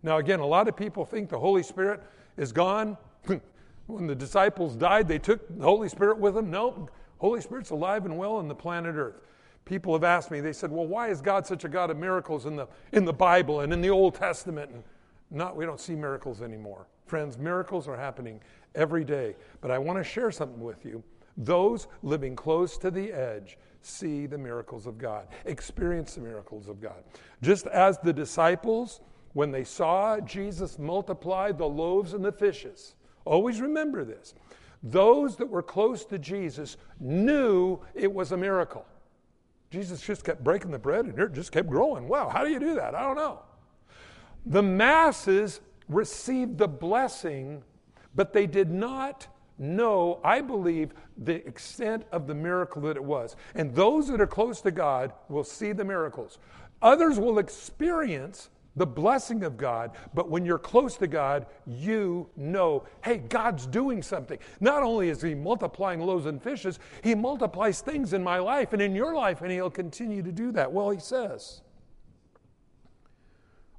Now, 0.03 0.19
again, 0.19 0.41
a 0.41 0.47
lot 0.47 0.69
of 0.69 0.77
people 0.77 1.05
think 1.05 1.29
the 1.29 1.39
Holy 1.39 1.63
Spirit 1.63 2.03
is 2.37 2.53
gone. 2.53 2.99
when 3.87 4.07
the 4.07 4.15
disciples 4.15 4.77
died, 4.77 5.09
they 5.09 5.19
took 5.19 5.47
the 5.59 5.65
Holy 5.65 5.89
Spirit 5.89 6.19
with 6.19 6.35
them. 6.35 6.51
No, 6.51 6.89
Holy 7.19 7.41
Spirit's 7.41 7.71
alive 7.71 8.05
and 8.05 8.17
well 8.17 8.37
on 8.37 8.49
the 8.49 8.55
planet 8.55 8.95
Earth 8.97 9.21
people 9.65 9.93
have 9.95 10.05
asked 10.05 10.31
me, 10.31 10.41
they 10.41 10.53
said, 10.53 10.71
well, 10.71 10.87
why 10.87 11.09
is 11.09 11.21
God 11.21 11.47
such 11.47 11.65
a 11.65 11.69
God 11.69 11.91
of 11.91 11.97
miracles 11.97 12.47
in 12.47 12.57
the, 12.57 12.69
in 12.93 13.05
the 13.05 13.13
Bible 13.13 13.61
and 13.61 13.73
in 13.73 13.81
the 13.81 13.91
Old 13.91 14.15
Testament? 14.15 14.71
And 14.71 14.83
not, 15.31 15.57
we 15.57 15.65
don't 15.65 15.81
see 15.81 15.95
miracles 15.95 16.43
anymore. 16.43 16.87
Friends, 17.07 17.39
miracles 17.39 17.89
are 17.89 17.97
happening 17.97 18.41
every 18.75 19.05
day. 19.05 19.37
But 19.61 19.71
I 19.71 19.79
want 19.79 19.99
to 19.99 20.05
share 20.05 20.31
something 20.31 20.61
with 20.61 20.85
you 20.85 21.03
Those 21.37 21.89
living 22.03 22.37
close 22.37 22.79
to 22.79 22.91
the 22.91 23.13
edge 23.13 23.59
see 23.83 24.27
the 24.27 24.39
miracles 24.39 24.87
of 24.87 24.97
God, 24.97 25.29
experience 25.45 26.15
the 26.15 26.23
miracles 26.23 26.69
of 26.69 26.81
God. 26.81 27.05
Just 27.43 27.67
as 27.67 27.99
the 27.99 28.13
disciples, 28.13 29.01
when 29.35 29.51
they 29.51 29.65
saw 29.65 30.21
Jesus 30.21 30.79
multiply 30.79 31.53
the 31.53 31.67
loaves 31.67 32.15
and 32.15 32.25
the 32.25 32.33
fishes, 32.33 32.95
always 33.25 33.61
remember 33.61 34.05
this. 34.05 34.35
Those 34.83 35.37
that 35.37 35.47
were 35.47 35.63
close 35.63 36.05
to 36.07 36.19
Jesus 36.19 36.77
knew 37.01 37.81
it 37.95 38.13
was 38.13 38.33
a 38.33 38.37
miracle. 38.37 38.85
Jesus 39.71 40.01
just 40.01 40.25
kept 40.25 40.45
breaking 40.45 40.71
the 40.71 40.79
bread 40.79 41.07
and 41.07 41.19
it 41.19 41.33
just 41.33 41.51
kept 41.51 41.69
growing. 41.69 42.07
Wow, 42.07 42.29
how 42.29 42.45
do 42.45 42.51
you 42.51 42.61
do 42.61 42.75
that? 42.75 42.95
I 42.95 43.03
don't 43.03 43.17
know. 43.17 43.41
The 44.47 44.63
masses 44.63 45.61
received 45.89 46.59
the 46.59 46.69
blessing, 46.69 47.63
but 48.15 48.33
they 48.33 48.47
did 48.47 48.71
not 48.71 49.27
know, 49.59 50.21
I 50.23 50.41
believe, 50.41 50.93
the 51.17 51.47
extent 51.47 52.05
of 52.13 52.27
the 52.27 52.35
miracle 52.35 52.83
that 52.83 52.97
it 52.97 53.05
was. 53.05 53.37
And 53.55 53.75
those 53.75 54.09
that 54.09 54.21
are 54.21 54.27
close 54.27 54.61
to 54.63 54.71
God 54.71 55.13
will 55.29 55.45
see 55.45 55.73
the 55.73 55.85
miracles. 55.85 56.39
Others 56.83 57.19
will 57.19 57.39
experience 57.39 58.51
the 58.77 58.87
blessing 58.87 59.45
of 59.45 59.57
God, 59.57 59.93
but 60.15 60.29
when 60.29 60.45
you're 60.45 60.59
close 60.59 60.97
to 60.97 61.07
God, 61.07 61.47
you 61.67 62.29
know, 62.37 62.85
hey, 63.05 63.19
God's 63.19 63.67
doing 63.67 64.03
something. 64.03 64.39
Not 64.61 64.83
only 64.83 65.11
is 65.11 65.23
He 65.23 65.35
multiplying 65.35 66.01
loaves 66.01 66.27
and 66.27 66.43
fishes, 66.43 66.79
He 67.03 67.15
multiplies 67.15 67.81
things 67.81 68.13
in 68.13 68.23
my 68.23 68.39
life 68.39 68.73
and 68.73 68.83
in 68.83 68.95
your 68.95 69.15
life, 69.15 69.43
and 69.43 69.51
He'll 69.51 69.71
continue 69.71 70.23
to 70.23 70.33
do 70.33 70.51
that. 70.53 70.73
Well, 70.73 70.91
He 70.91 70.99
says, 70.99 71.61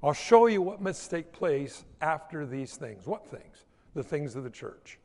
I'll 0.02 0.12
show 0.12 0.46
you 0.46 0.62
what 0.62 0.80
must 0.80 1.10
take 1.10 1.32
place 1.32 1.84
after 2.00 2.46
these 2.46 2.76
things. 2.76 3.06
What 3.06 3.26
things? 3.26 3.64
The 3.94 4.02
things 4.02 4.36
of 4.36 4.44
the 4.44 4.50
church. 4.50 4.98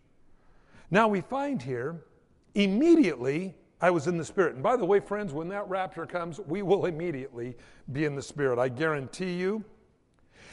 Now 0.90 1.08
we 1.08 1.22
find 1.22 1.62
here, 1.62 2.06
immediately 2.56 3.56
I 3.82 3.90
was 3.90 4.08
in 4.08 4.18
the 4.18 4.26
Spirit. 4.26 4.54
And 4.54 4.64
by 4.64 4.76
the 4.76 4.86
way, 4.86 5.00
friends, 5.00 5.34
when 5.34 5.48
that 5.50 5.68
rapture 5.68 6.06
comes, 6.06 6.40
we 6.40 6.62
will 6.62 6.86
immediately 6.86 7.58
be 7.92 8.06
in 8.06 8.16
the 8.16 8.22
Spirit. 8.22 8.60
I 8.60 8.70
guarantee 8.70 9.34
you. 9.34 9.66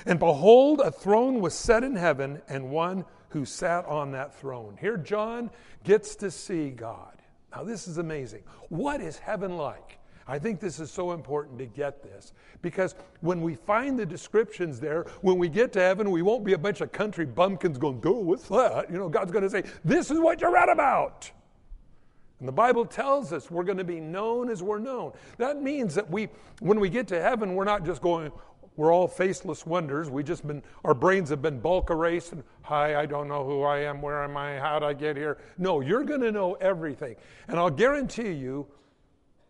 And 0.06 0.18
behold, 0.18 0.80
a 0.80 0.90
throne 0.90 1.40
was 1.40 1.54
set 1.54 1.84
in 1.84 1.96
heaven, 1.96 2.40
and 2.48 2.70
one 2.70 3.04
who 3.30 3.44
sat 3.44 3.84
on 3.86 4.12
that 4.12 4.34
throne. 4.34 4.76
Here, 4.80 4.96
John 4.96 5.50
gets 5.84 6.16
to 6.16 6.30
see 6.30 6.70
God. 6.70 7.14
Now, 7.54 7.64
this 7.64 7.88
is 7.88 7.98
amazing. 7.98 8.42
What 8.68 9.00
is 9.00 9.18
heaven 9.18 9.56
like? 9.56 9.98
I 10.26 10.38
think 10.38 10.60
this 10.60 10.78
is 10.78 10.90
so 10.90 11.12
important 11.12 11.58
to 11.58 11.64
get 11.64 12.02
this 12.02 12.34
because 12.60 12.94
when 13.22 13.40
we 13.40 13.54
find 13.54 13.98
the 13.98 14.04
descriptions 14.04 14.78
there, 14.78 15.06
when 15.22 15.38
we 15.38 15.48
get 15.48 15.72
to 15.72 15.80
heaven, 15.80 16.10
we 16.10 16.20
won't 16.20 16.44
be 16.44 16.52
a 16.52 16.58
bunch 16.58 16.82
of 16.82 16.92
country 16.92 17.24
bumpkins 17.24 17.78
going, 17.78 18.00
"Go, 18.00 18.12
what's 18.12 18.46
that?" 18.48 18.90
You 18.90 18.98
know, 18.98 19.08
God's 19.08 19.32
going 19.32 19.44
to 19.44 19.50
say, 19.50 19.64
"This 19.84 20.10
is 20.10 20.20
what 20.20 20.42
you 20.42 20.52
read 20.52 20.68
about." 20.68 21.30
And 22.40 22.46
the 22.46 22.52
Bible 22.52 22.84
tells 22.84 23.32
us 23.32 23.50
we're 23.50 23.64
going 23.64 23.78
to 23.78 23.84
be 23.84 24.00
known 24.00 24.50
as 24.50 24.62
we're 24.62 24.78
known. 24.78 25.12
That 25.38 25.60
means 25.60 25.94
that 25.94 26.08
we, 26.08 26.28
when 26.60 26.78
we 26.78 26.88
get 26.88 27.08
to 27.08 27.20
heaven, 27.20 27.54
we're 27.54 27.64
not 27.64 27.84
just 27.84 28.00
going, 28.00 28.30
we're 28.78 28.94
all 28.94 29.08
faceless 29.08 29.66
wonders. 29.66 30.08
We 30.08 30.22
just 30.22 30.46
been, 30.46 30.62
our 30.84 30.94
brains 30.94 31.30
have 31.30 31.42
been 31.42 31.58
bulk 31.58 31.90
erased. 31.90 32.32
And, 32.32 32.44
Hi, 32.62 32.94
I 32.94 33.06
don't 33.06 33.26
know 33.26 33.44
who 33.44 33.64
I 33.64 33.80
am. 33.80 34.00
Where 34.00 34.22
am 34.22 34.36
I? 34.36 34.56
How 34.56 34.78
did 34.78 34.86
I 34.86 34.92
get 34.92 35.16
here? 35.16 35.38
No, 35.58 35.80
you're 35.80 36.04
going 36.04 36.20
to 36.20 36.30
know 36.30 36.54
everything. 36.54 37.16
And 37.48 37.58
I'll 37.58 37.70
guarantee 37.70 38.30
you, 38.30 38.68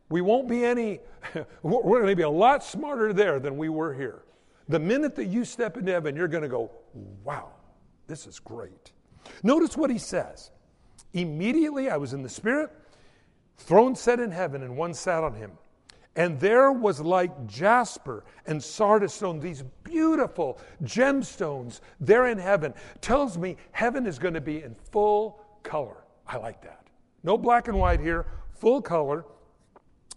we 0.08 0.23
won't 0.23 0.49
be 0.49 0.64
any, 0.64 1.00
we're 1.62 2.00
going 2.00 2.06
to 2.06 2.16
be 2.16 2.23
a 2.23 2.30
lot 2.30 2.64
smarter 2.64 3.12
there 3.12 3.38
than 3.38 3.58
we 3.58 3.68
were 3.68 3.92
here. 3.92 4.23
The 4.66 4.78
minute 4.78 5.14
that 5.16 5.26
you 5.26 5.44
step 5.44 5.76
into 5.76 5.92
heaven, 5.92 6.16
you're 6.16 6.26
going 6.26 6.42
to 6.42 6.49
go, 6.49 6.70
wow, 7.23 7.50
this 8.06 8.26
is 8.26 8.38
great. 8.38 8.92
Notice 9.42 9.76
what 9.76 9.90
he 9.90 9.99
says. 9.99 10.50
Immediately 11.12 11.90
I 11.90 11.99
was 11.99 12.14
in 12.14 12.23
the 12.23 12.30
Spirit, 12.30 12.70
throne 13.58 13.94
set 13.94 14.20
in 14.20 14.30
heaven, 14.30 14.62
and 14.62 14.75
one 14.75 14.94
sat 14.94 15.23
on 15.23 15.35
him. 15.35 15.52
And 16.18 16.40
there 16.40 16.72
was 16.72 17.00
like 17.00 17.46
jasper 17.46 18.25
and 18.44 18.62
sardius 18.62 19.14
stone, 19.14 19.38
these 19.38 19.62
beautiful 19.84 20.58
gemstones 20.82 21.80
there 22.00 22.26
in 22.26 22.38
heaven. 22.38 22.75
Tells 23.00 23.38
me 23.38 23.56
heaven 23.70 24.04
is 24.04 24.18
going 24.18 24.34
to 24.34 24.40
be 24.40 24.64
in 24.64 24.75
full 24.90 25.40
color. 25.62 25.98
I 26.26 26.37
like 26.38 26.60
that. 26.62 26.88
No 27.22 27.38
black 27.38 27.68
and 27.68 27.78
white 27.78 28.00
here, 28.00 28.26
full 28.50 28.82
color. 28.82 29.26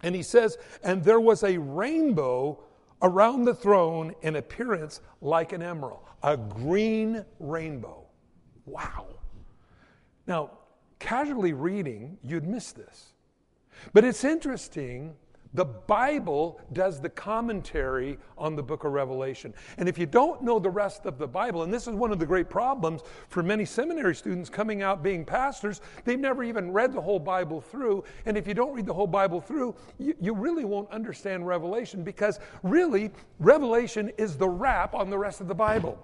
And 0.02 0.16
he 0.16 0.24
says, 0.24 0.58
and 0.84 1.04
there 1.04 1.20
was 1.20 1.44
a 1.44 1.60
rainbow 1.60 2.64
around 3.04 3.46
the 3.46 3.54
throne 3.54 4.16
in 4.24 4.38
appearance 4.38 5.02
like 5.22 5.54
an 5.54 5.62
emerald, 5.62 6.02
a 6.24 6.36
green 6.36 7.24
rainbow. 7.40 8.08
Wow. 8.66 9.06
Now, 10.26 10.50
casually 10.98 11.54
reading, 11.54 12.18
you'd 12.24 12.48
miss 12.48 12.72
this. 12.72 13.14
But 13.94 14.04
it's 14.04 14.24
interesting 14.24 15.16
the 15.54 15.66
Bible 15.66 16.62
does 16.72 17.02
the 17.02 17.10
commentary 17.10 18.18
on 18.38 18.56
the 18.56 18.64
book 18.64 18.86
of 18.86 18.94
Revelation. 18.94 19.54
And 19.78 19.90
if 19.90 19.98
you 19.98 20.06
don't 20.06 20.42
know 20.42 20.60
the 20.60 20.70
rest 20.70 21.06
of 21.06 21.18
the 21.18 21.28
Bible, 21.28 21.64
and 21.64 21.74
this 21.74 21.88
is 21.88 21.96
one 21.96 22.12
of 22.12 22.20
the 22.20 22.26
great 22.26 22.50
problems 22.50 23.02
for 23.28 23.44
many 23.44 23.66
seminary 23.66 24.16
students 24.16 24.50
coming 24.50 24.82
out 24.82 25.04
being 25.04 25.26
pastors, 25.26 25.82
they've 26.06 26.20
never 26.20 26.44
even 26.44 26.72
read 26.72 26.94
the 26.94 27.02
whole 27.02 27.20
Bible 27.20 27.60
through. 27.60 28.04
And 28.26 28.38
if 28.38 28.48
you 28.48 28.54
don't 28.54 28.74
read 28.74 28.86
the 28.86 28.94
whole 28.94 29.08
Bible 29.08 29.42
through, 29.42 29.76
you, 30.00 30.16
you 30.22 30.34
really 30.34 30.64
won't 30.64 30.90
understand 30.90 31.46
Revelation 31.46 32.04
because 32.04 32.40
really, 32.64 33.12
Revelation 33.40 34.12
is 34.18 34.38
the 34.38 34.48
wrap 34.48 34.94
on 34.94 35.10
the 35.10 35.18
rest 35.18 35.42
of 35.42 35.48
the 35.48 35.56
Bible. 35.56 36.00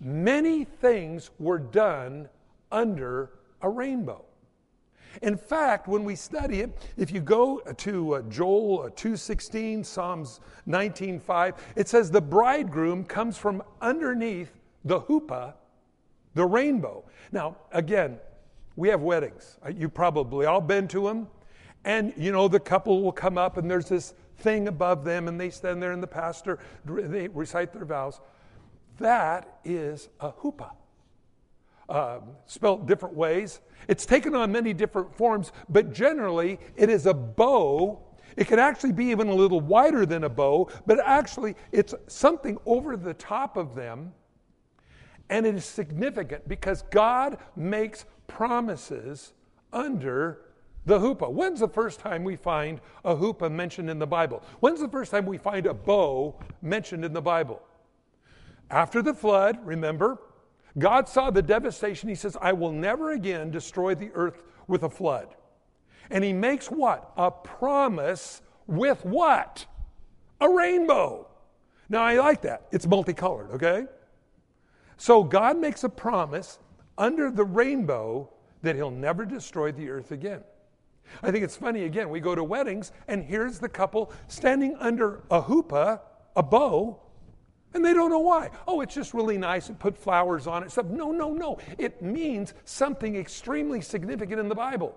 Many 0.00 0.64
things 0.64 1.30
were 1.38 1.58
done 1.58 2.28
under 2.70 3.30
a 3.62 3.70
rainbow. 3.70 4.24
In 5.22 5.36
fact, 5.36 5.88
when 5.88 6.04
we 6.04 6.14
study 6.14 6.60
it, 6.60 6.76
if 6.96 7.10
you 7.10 7.20
go 7.20 7.58
to 7.58 8.14
uh, 8.14 8.22
Joel 8.22 8.82
uh, 8.82 8.90
2:16, 8.90 9.84
Psalms 9.84 10.40
19:5, 10.68 11.56
it 11.76 11.88
says 11.88 12.10
the 12.10 12.20
bridegroom 12.20 13.04
comes 13.04 13.36
from 13.36 13.62
underneath 13.80 14.50
the 14.84 15.00
chuppah, 15.00 15.54
the 16.34 16.44
rainbow. 16.44 17.04
Now, 17.32 17.56
again, 17.72 18.18
we 18.76 18.88
have 18.88 19.02
weddings. 19.02 19.58
Uh, 19.64 19.70
you 19.70 19.88
probably 19.88 20.46
all 20.46 20.60
been 20.60 20.88
to 20.88 21.06
them, 21.06 21.28
and 21.84 22.12
you 22.16 22.32
know 22.32 22.48
the 22.48 22.60
couple 22.60 23.02
will 23.02 23.12
come 23.12 23.38
up 23.38 23.56
and 23.56 23.70
there's 23.70 23.88
this 23.88 24.14
thing 24.38 24.68
above 24.68 25.04
them, 25.04 25.28
and 25.28 25.40
they 25.40 25.50
stand 25.50 25.82
there, 25.82 25.92
and 25.92 26.02
the 26.02 26.06
pastor 26.06 26.58
they 26.84 27.28
recite 27.28 27.72
their 27.72 27.84
vows. 27.84 28.20
That 28.98 29.58
is 29.64 30.08
a 30.20 30.30
chuppah 30.30 30.72
uh, 31.88 32.18
spelled 32.46 32.86
different 32.86 33.14
ways. 33.14 33.60
It's 33.88 34.06
taken 34.06 34.34
on 34.34 34.50
many 34.52 34.72
different 34.72 35.14
forms, 35.14 35.52
but 35.68 35.92
generally 35.92 36.58
it 36.76 36.90
is 36.90 37.06
a 37.06 37.14
bow. 37.14 38.00
It 38.36 38.48
can 38.48 38.58
actually 38.58 38.92
be 38.92 39.06
even 39.06 39.28
a 39.28 39.34
little 39.34 39.60
wider 39.60 40.04
than 40.04 40.24
a 40.24 40.28
bow, 40.28 40.70
but 40.86 40.98
actually 41.04 41.54
it's 41.72 41.94
something 42.06 42.58
over 42.66 42.96
the 42.96 43.14
top 43.14 43.56
of 43.56 43.74
them. 43.74 44.12
And 45.28 45.46
it 45.46 45.54
is 45.54 45.64
significant 45.64 46.48
because 46.48 46.82
God 46.90 47.38
makes 47.56 48.04
promises 48.26 49.32
under 49.72 50.40
the 50.84 50.98
chuppah. 50.98 51.32
When's 51.32 51.60
the 51.60 51.68
first 51.68 51.98
time 51.98 52.22
we 52.22 52.36
find 52.36 52.80
a 53.04 53.14
chuppah 53.14 53.50
mentioned 53.50 53.90
in 53.90 53.98
the 53.98 54.06
Bible? 54.06 54.42
When's 54.60 54.80
the 54.80 54.88
first 54.88 55.10
time 55.10 55.26
we 55.26 55.38
find 55.38 55.66
a 55.66 55.74
bow 55.74 56.38
mentioned 56.62 57.04
in 57.04 57.12
the 57.12 57.22
Bible? 57.22 57.60
After 58.70 59.02
the 59.02 59.14
flood, 59.14 59.58
remember, 59.64 60.18
God 60.78 61.08
saw 61.08 61.30
the 61.30 61.42
devastation. 61.42 62.08
He 62.08 62.14
says, 62.14 62.36
I 62.40 62.52
will 62.52 62.72
never 62.72 63.12
again 63.12 63.50
destroy 63.50 63.94
the 63.94 64.10
earth 64.14 64.42
with 64.66 64.82
a 64.82 64.90
flood. 64.90 65.34
And 66.10 66.22
he 66.22 66.32
makes 66.32 66.66
what? 66.70 67.12
A 67.16 67.30
promise 67.30 68.42
with 68.66 69.04
what? 69.04 69.66
A 70.40 70.48
rainbow. 70.48 71.28
Now, 71.88 72.02
I 72.02 72.18
like 72.18 72.42
that. 72.42 72.66
It's 72.72 72.86
multicolored, 72.86 73.52
okay? 73.52 73.86
So, 74.96 75.22
God 75.22 75.58
makes 75.58 75.84
a 75.84 75.88
promise 75.88 76.58
under 76.98 77.30
the 77.30 77.44
rainbow 77.44 78.30
that 78.62 78.76
he'll 78.76 78.90
never 78.90 79.24
destroy 79.24 79.72
the 79.72 79.88
earth 79.90 80.12
again. 80.12 80.42
I 81.22 81.30
think 81.30 81.44
it's 81.44 81.56
funny, 81.56 81.84
again, 81.84 82.10
we 82.10 82.20
go 82.20 82.34
to 82.34 82.42
weddings, 82.42 82.92
and 83.06 83.24
here's 83.24 83.58
the 83.58 83.68
couple 83.68 84.12
standing 84.28 84.74
under 84.76 85.22
a 85.30 85.40
chuppah, 85.40 86.00
a 86.34 86.42
bow, 86.42 87.00
and 87.74 87.84
they 87.84 87.92
don't 87.92 88.10
know 88.10 88.20
why. 88.20 88.50
Oh, 88.66 88.80
it's 88.80 88.94
just 88.94 89.12
really 89.12 89.38
nice 89.38 89.68
and 89.68 89.78
put 89.78 89.98
flowers 89.98 90.46
on 90.46 90.62
it. 90.62 90.70
Stuff. 90.70 90.86
No, 90.86 91.12
no, 91.12 91.32
no. 91.32 91.58
It 91.78 92.00
means 92.00 92.54
something 92.64 93.16
extremely 93.16 93.80
significant 93.80 94.40
in 94.40 94.48
the 94.48 94.54
Bible. 94.54 94.94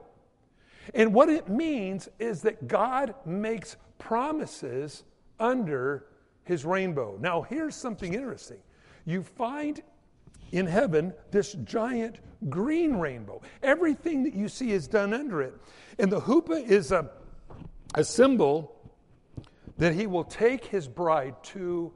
And 0.93 1.13
what 1.13 1.29
it 1.29 1.49
means 1.49 2.09
is 2.19 2.41
that 2.43 2.67
God 2.67 3.13
makes 3.25 3.75
promises 3.97 5.03
under 5.39 6.05
his 6.45 6.65
rainbow. 6.65 7.17
Now, 7.19 7.41
here's 7.41 7.75
something 7.75 8.13
interesting. 8.13 8.57
You 9.05 9.23
find 9.23 9.81
in 10.51 10.65
heaven 10.65 11.13
this 11.31 11.53
giant 11.63 12.19
green 12.49 12.95
rainbow. 12.95 13.41
Everything 13.61 14.23
that 14.23 14.33
you 14.33 14.47
see 14.47 14.71
is 14.71 14.87
done 14.87 15.13
under 15.13 15.41
it. 15.41 15.53
And 15.99 16.11
the 16.11 16.19
hoopah 16.19 16.53
is 16.65 16.91
a, 16.91 17.09
a 17.93 18.03
symbol 18.03 18.75
that 19.77 19.93
he 19.93 20.07
will 20.07 20.23
take 20.23 20.65
his 20.65 20.87
bride 20.87 21.35
to 21.43 21.93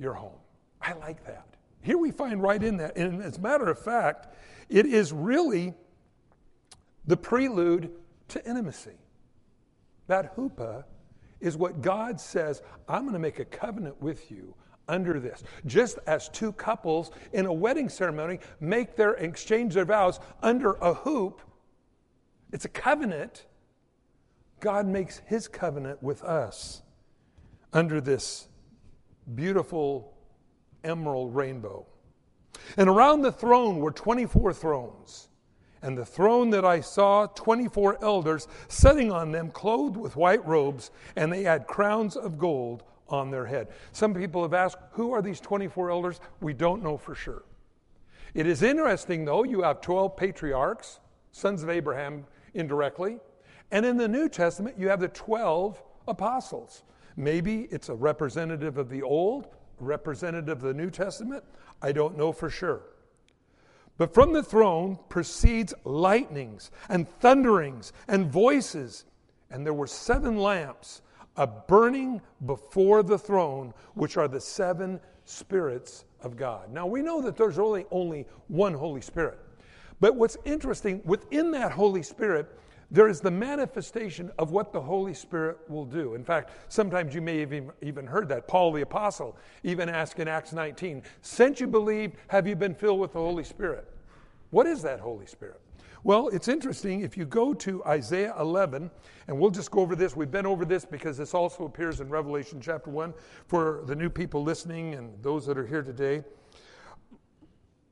your 0.00 0.14
home. 0.14 0.38
I 0.80 0.94
like 0.94 1.24
that. 1.26 1.46
Here 1.82 1.98
we 1.98 2.10
find 2.10 2.42
right 2.42 2.62
in 2.62 2.78
that. 2.78 2.96
And 2.96 3.22
as 3.22 3.36
a 3.36 3.40
matter 3.40 3.68
of 3.68 3.78
fact, 3.78 4.34
it 4.68 4.86
is 4.86 5.12
really 5.12 5.74
the 7.06 7.16
prelude 7.16 7.90
to 8.28 8.48
intimacy. 8.48 8.98
That 10.06 10.32
hoopah 10.34 10.84
is 11.40 11.56
what 11.56 11.82
God 11.82 12.20
says, 12.20 12.62
I'm 12.88 13.02
going 13.02 13.12
to 13.12 13.18
make 13.18 13.38
a 13.38 13.44
covenant 13.44 14.00
with 14.00 14.30
you 14.30 14.54
under 14.88 15.20
this. 15.20 15.42
Just 15.66 15.98
as 16.06 16.28
two 16.28 16.52
couples 16.52 17.10
in 17.32 17.46
a 17.46 17.52
wedding 17.52 17.88
ceremony 17.88 18.40
make 18.58 18.96
their 18.96 19.14
exchange 19.14 19.74
their 19.74 19.84
vows 19.84 20.20
under 20.42 20.72
a 20.74 20.92
hoop, 20.92 21.40
it's 22.52 22.64
a 22.64 22.68
covenant. 22.68 23.46
God 24.58 24.86
makes 24.86 25.22
his 25.26 25.48
covenant 25.48 26.02
with 26.02 26.22
us 26.22 26.82
under 27.72 28.00
this 28.00 28.48
beautiful 29.34 30.14
emerald 30.84 31.34
rainbow. 31.34 31.86
And 32.76 32.88
around 32.88 33.22
the 33.22 33.32
throne 33.32 33.78
were 33.78 33.90
24 33.90 34.52
thrones. 34.52 35.28
And 35.82 35.96
the 35.96 36.04
throne 36.04 36.50
that 36.50 36.64
I 36.64 36.80
saw, 36.80 37.26
24 37.26 38.04
elders 38.04 38.46
sitting 38.68 39.10
on 39.10 39.32
them, 39.32 39.50
clothed 39.50 39.96
with 39.96 40.14
white 40.14 40.46
robes, 40.46 40.90
and 41.16 41.32
they 41.32 41.42
had 41.42 41.66
crowns 41.66 42.16
of 42.16 42.38
gold 42.38 42.82
on 43.08 43.30
their 43.30 43.46
head. 43.46 43.68
Some 43.92 44.14
people 44.14 44.42
have 44.42 44.54
asked, 44.54 44.76
who 44.92 45.12
are 45.12 45.22
these 45.22 45.40
24 45.40 45.90
elders? 45.90 46.20
We 46.40 46.52
don't 46.52 46.82
know 46.82 46.96
for 46.96 47.14
sure. 47.14 47.44
It 48.34 48.46
is 48.46 48.62
interesting, 48.62 49.24
though, 49.24 49.42
you 49.42 49.62
have 49.62 49.80
12 49.80 50.16
patriarchs, 50.16 51.00
sons 51.32 51.62
of 51.62 51.70
Abraham 51.70 52.24
indirectly, 52.54 53.18
and 53.70 53.86
in 53.86 53.96
the 53.96 54.08
New 54.08 54.28
Testament, 54.28 54.78
you 54.78 54.88
have 54.88 55.00
the 55.00 55.08
12 55.08 55.82
apostles. 56.06 56.82
Maybe 57.20 57.68
it's 57.70 57.90
a 57.90 57.94
representative 57.94 58.78
of 58.78 58.88
the 58.88 59.02
Old, 59.02 59.48
representative 59.78 60.48
of 60.56 60.62
the 60.62 60.72
New 60.72 60.90
Testament. 60.90 61.44
I 61.82 61.92
don't 61.92 62.16
know 62.16 62.32
for 62.32 62.48
sure. 62.48 62.80
But 63.98 64.14
from 64.14 64.32
the 64.32 64.42
throne 64.42 64.98
proceeds 65.10 65.74
lightnings 65.84 66.70
and 66.88 67.06
thunderings 67.20 67.92
and 68.08 68.32
voices. 68.32 69.04
And 69.50 69.66
there 69.66 69.74
were 69.74 69.86
seven 69.86 70.38
lamps 70.38 71.02
a 71.36 71.46
burning 71.46 72.22
before 72.46 73.02
the 73.02 73.18
throne, 73.18 73.74
which 73.92 74.16
are 74.16 74.26
the 74.26 74.40
seven 74.40 74.98
spirits 75.26 76.06
of 76.22 76.38
God. 76.38 76.72
Now 76.72 76.86
we 76.86 77.02
know 77.02 77.20
that 77.20 77.36
there's 77.36 77.58
only, 77.58 77.84
only 77.90 78.26
one 78.48 78.72
Holy 78.72 79.02
Spirit. 79.02 79.38
But 80.00 80.16
what's 80.16 80.38
interesting, 80.46 81.02
within 81.04 81.50
that 81.50 81.72
Holy 81.72 82.02
Spirit, 82.02 82.48
there 82.90 83.08
is 83.08 83.20
the 83.20 83.30
manifestation 83.30 84.30
of 84.38 84.50
what 84.50 84.72
the 84.72 84.80
Holy 84.80 85.14
Spirit 85.14 85.58
will 85.68 85.84
do. 85.84 86.14
In 86.14 86.24
fact, 86.24 86.50
sometimes 86.68 87.14
you 87.14 87.20
may 87.20 87.38
have 87.38 87.52
even 87.82 88.06
heard 88.06 88.28
that. 88.30 88.48
Paul 88.48 88.72
the 88.72 88.82
Apostle 88.82 89.36
even 89.62 89.88
asked 89.88 90.18
in 90.18 90.26
Acts 90.26 90.52
19, 90.52 91.02
Since 91.22 91.60
you 91.60 91.68
believed, 91.68 92.16
have 92.28 92.46
you 92.48 92.56
been 92.56 92.74
filled 92.74 92.98
with 92.98 93.12
the 93.12 93.20
Holy 93.20 93.44
Spirit? 93.44 93.88
What 94.50 94.66
is 94.66 94.82
that 94.82 94.98
Holy 94.98 95.26
Spirit? 95.26 95.60
Well, 96.02 96.28
it's 96.28 96.48
interesting. 96.48 97.02
If 97.02 97.16
you 97.16 97.26
go 97.26 97.52
to 97.54 97.84
Isaiah 97.84 98.34
11, 98.40 98.90
and 99.28 99.38
we'll 99.38 99.50
just 99.50 99.70
go 99.70 99.80
over 99.80 99.94
this, 99.94 100.16
we've 100.16 100.30
been 100.30 100.46
over 100.46 100.64
this 100.64 100.84
because 100.84 101.18
this 101.18 101.34
also 101.34 101.66
appears 101.66 102.00
in 102.00 102.08
Revelation 102.08 102.58
chapter 102.60 102.90
1 102.90 103.12
for 103.46 103.82
the 103.86 103.94
new 103.94 104.08
people 104.08 104.42
listening 104.42 104.94
and 104.94 105.22
those 105.22 105.46
that 105.46 105.58
are 105.58 105.66
here 105.66 105.82
today. 105.82 106.24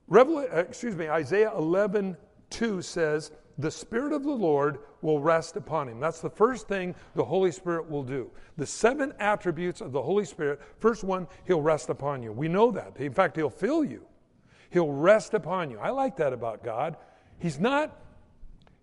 Revel- 0.08 0.38
uh, 0.38 0.60
excuse 0.60 0.96
me, 0.96 1.08
Isaiah 1.08 1.52
11, 1.54 2.16
2 2.50 2.80
says, 2.80 3.30
the 3.58 3.70
Spirit 3.70 4.12
of 4.12 4.22
the 4.22 4.30
Lord 4.30 4.78
will 5.02 5.20
rest 5.20 5.56
upon 5.56 5.88
him. 5.88 5.98
That's 5.98 6.20
the 6.20 6.30
first 6.30 6.68
thing 6.68 6.94
the 7.14 7.24
Holy 7.24 7.50
Spirit 7.50 7.90
will 7.90 8.04
do. 8.04 8.30
The 8.56 8.66
seven 8.66 9.12
attributes 9.18 9.80
of 9.80 9.90
the 9.90 10.02
Holy 10.02 10.24
Spirit 10.24 10.60
first 10.78 11.02
one, 11.02 11.26
he'll 11.44 11.60
rest 11.60 11.88
upon 11.88 12.22
you. 12.22 12.32
We 12.32 12.48
know 12.48 12.70
that. 12.70 12.96
In 12.98 13.12
fact, 13.12 13.36
he'll 13.36 13.50
fill 13.50 13.84
you, 13.84 14.06
he'll 14.70 14.92
rest 14.92 15.34
upon 15.34 15.70
you. 15.70 15.78
I 15.78 15.90
like 15.90 16.16
that 16.18 16.32
about 16.32 16.62
God. 16.62 16.96
He's 17.38 17.58
not, 17.58 18.00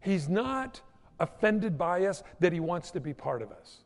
he's 0.01 0.27
not 0.27 0.81
offended 1.19 1.77
by 1.77 2.05
us 2.05 2.23
that 2.39 2.51
he 2.51 2.59
wants 2.59 2.91
to 2.91 2.99
be 2.99 3.13
part 3.13 3.41
of 3.41 3.51
us. 3.51 3.84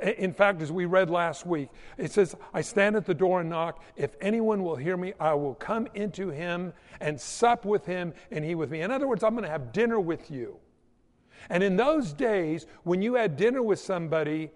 In 0.00 0.32
fact, 0.32 0.62
as 0.62 0.70
we 0.70 0.84
read 0.84 1.10
last 1.10 1.44
week, 1.44 1.70
it 1.96 2.12
says, 2.12 2.36
I 2.54 2.60
stand 2.60 2.94
at 2.94 3.04
the 3.04 3.14
door 3.14 3.40
and 3.40 3.50
knock. 3.50 3.82
If 3.96 4.14
anyone 4.20 4.62
will 4.62 4.76
hear 4.76 4.96
me, 4.96 5.12
I 5.18 5.34
will 5.34 5.54
come 5.54 5.88
into 5.94 6.30
him 6.30 6.72
and 7.00 7.20
sup 7.20 7.64
with 7.64 7.84
him 7.84 8.14
and 8.30 8.44
he 8.44 8.54
with 8.54 8.70
me. 8.70 8.82
In 8.82 8.92
other 8.92 9.08
words, 9.08 9.24
I'm 9.24 9.32
going 9.32 9.42
to 9.42 9.50
have 9.50 9.72
dinner 9.72 9.98
with 9.98 10.30
you. 10.30 10.56
And 11.50 11.64
in 11.64 11.76
those 11.76 12.12
days, 12.12 12.66
when 12.84 13.02
you 13.02 13.14
had 13.14 13.36
dinner 13.36 13.60
with 13.62 13.80
somebody, 13.80 14.50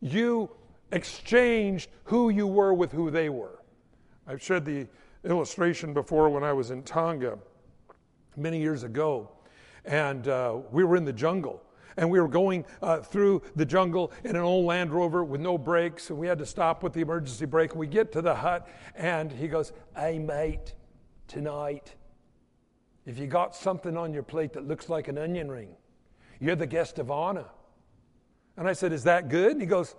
you 0.00 0.48
exchanged 0.92 1.90
who 2.04 2.28
you 2.28 2.46
were 2.46 2.72
with 2.72 2.92
who 2.92 3.10
they 3.10 3.28
were. 3.28 3.62
I've 4.28 4.42
shared 4.42 4.64
the 4.64 4.86
illustration 5.24 5.92
before 5.92 6.28
when 6.28 6.44
I 6.44 6.52
was 6.52 6.70
in 6.70 6.84
Tonga 6.84 7.38
many 8.36 8.60
years 8.60 8.84
ago, 8.84 9.30
and 9.84 10.28
uh, 10.28 10.58
we 10.70 10.84
were 10.84 10.96
in 10.96 11.04
the 11.04 11.12
jungle 11.12 11.63
and 11.96 12.10
we 12.10 12.20
were 12.20 12.28
going 12.28 12.64
uh, 12.82 12.98
through 12.98 13.42
the 13.56 13.64
jungle 13.64 14.12
in 14.24 14.36
an 14.36 14.42
old 14.42 14.66
Land 14.66 14.92
Rover 14.92 15.24
with 15.24 15.40
no 15.40 15.56
brakes, 15.58 16.10
and 16.10 16.18
we 16.18 16.26
had 16.26 16.38
to 16.38 16.46
stop 16.46 16.82
with 16.82 16.92
the 16.92 17.00
emergency 17.00 17.46
brake. 17.46 17.74
We 17.74 17.86
get 17.86 18.12
to 18.12 18.22
the 18.22 18.34
hut, 18.34 18.68
and 18.94 19.30
he 19.30 19.48
goes, 19.48 19.72
Hey, 19.96 20.18
mate, 20.18 20.74
tonight, 21.28 21.94
if 23.06 23.18
you 23.18 23.26
got 23.26 23.54
something 23.54 23.96
on 23.96 24.12
your 24.12 24.22
plate 24.22 24.52
that 24.54 24.66
looks 24.66 24.88
like 24.88 25.08
an 25.08 25.18
onion 25.18 25.50
ring, 25.50 25.70
you're 26.40 26.56
the 26.56 26.66
guest 26.66 26.98
of 26.98 27.10
honor. 27.10 27.46
And 28.56 28.68
I 28.68 28.72
said, 28.72 28.92
Is 28.92 29.04
that 29.04 29.28
good? 29.28 29.52
And 29.52 29.60
he 29.60 29.66
goes, 29.66 29.94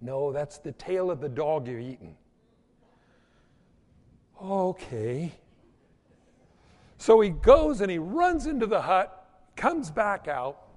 No, 0.00 0.32
that's 0.32 0.58
the 0.58 0.72
tail 0.72 1.10
of 1.10 1.20
the 1.20 1.28
dog 1.28 1.68
you're 1.68 1.80
eating. 1.80 2.16
Okay. 4.42 5.32
So 6.96 7.20
he 7.20 7.30
goes 7.30 7.80
and 7.80 7.90
he 7.90 7.98
runs 7.98 8.46
into 8.46 8.66
the 8.66 8.82
hut, 8.82 9.14
comes 9.56 9.90
back 9.90 10.26
out, 10.26 10.67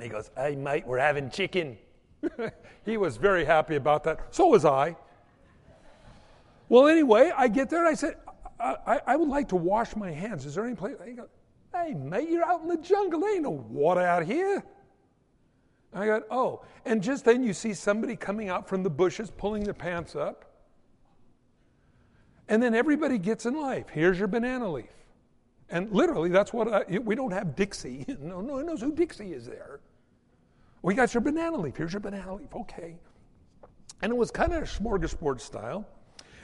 he 0.00 0.08
goes, 0.08 0.30
Hey, 0.36 0.56
mate, 0.56 0.86
we're 0.86 0.98
having 0.98 1.30
chicken. 1.30 1.76
he 2.84 2.96
was 2.96 3.16
very 3.16 3.44
happy 3.44 3.76
about 3.76 4.04
that. 4.04 4.34
So 4.34 4.48
was 4.48 4.64
I. 4.64 4.96
Well, 6.68 6.88
anyway, 6.88 7.30
I 7.36 7.48
get 7.48 7.70
there 7.70 7.80
and 7.80 7.88
I 7.88 7.94
said, 7.94 8.16
I, 8.58 8.76
I, 8.86 9.00
I 9.08 9.16
would 9.16 9.28
like 9.28 9.48
to 9.50 9.56
wash 9.56 9.94
my 9.96 10.10
hands. 10.10 10.46
Is 10.46 10.54
there 10.54 10.64
any 10.64 10.74
place? 10.74 10.96
He 11.04 11.12
goes, 11.12 11.28
Hey, 11.74 11.94
mate, 11.94 12.28
you're 12.28 12.44
out 12.44 12.62
in 12.62 12.68
the 12.68 12.78
jungle. 12.78 13.20
There 13.20 13.34
ain't 13.34 13.42
no 13.42 13.50
water 13.50 14.00
out 14.00 14.24
here. 14.24 14.64
I 15.92 16.06
go, 16.06 16.22
Oh. 16.30 16.64
And 16.84 17.02
just 17.02 17.24
then 17.24 17.42
you 17.42 17.52
see 17.52 17.74
somebody 17.74 18.16
coming 18.16 18.48
out 18.48 18.68
from 18.68 18.82
the 18.82 18.90
bushes 18.90 19.30
pulling 19.30 19.64
their 19.64 19.74
pants 19.74 20.16
up. 20.16 20.44
And 22.48 22.62
then 22.62 22.74
everybody 22.74 23.18
gets 23.18 23.46
in 23.46 23.54
life. 23.54 23.86
Here's 23.90 24.18
your 24.18 24.28
banana 24.28 24.70
leaf. 24.70 24.86
And 25.70 25.90
literally, 25.90 26.28
that's 26.28 26.52
what 26.52 26.68
I, 26.68 26.98
we 26.98 27.14
don't 27.14 27.32
have 27.32 27.56
Dixie. 27.56 28.04
No, 28.20 28.40
no 28.40 28.54
one 28.54 28.66
knows 28.66 28.80
who 28.80 28.92
Dixie 28.92 29.32
is 29.32 29.46
there. 29.46 29.80
We 30.82 30.94
got 30.94 31.14
your 31.14 31.20
banana 31.22 31.56
leaf. 31.56 31.76
Here's 31.76 31.92
your 31.92 32.00
banana 32.00 32.34
leaf. 32.34 32.54
Okay. 32.54 32.96
And 34.02 34.12
it 34.12 34.16
was 34.16 34.30
kind 34.30 34.52
of 34.52 34.62
a 34.62 34.66
smorgasbord 34.66 35.40
style. 35.40 35.86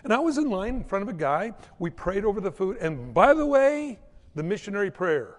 And 0.02 0.12
I 0.12 0.18
was 0.18 0.38
in 0.38 0.48
line 0.48 0.76
in 0.76 0.84
front 0.84 1.02
of 1.02 1.08
a 1.08 1.12
guy. 1.12 1.52
We 1.78 1.90
prayed 1.90 2.24
over 2.24 2.40
the 2.40 2.50
food. 2.50 2.78
And 2.78 3.12
by 3.12 3.34
the 3.34 3.44
way, 3.44 3.98
the 4.34 4.42
missionary 4.42 4.90
prayer 4.90 5.36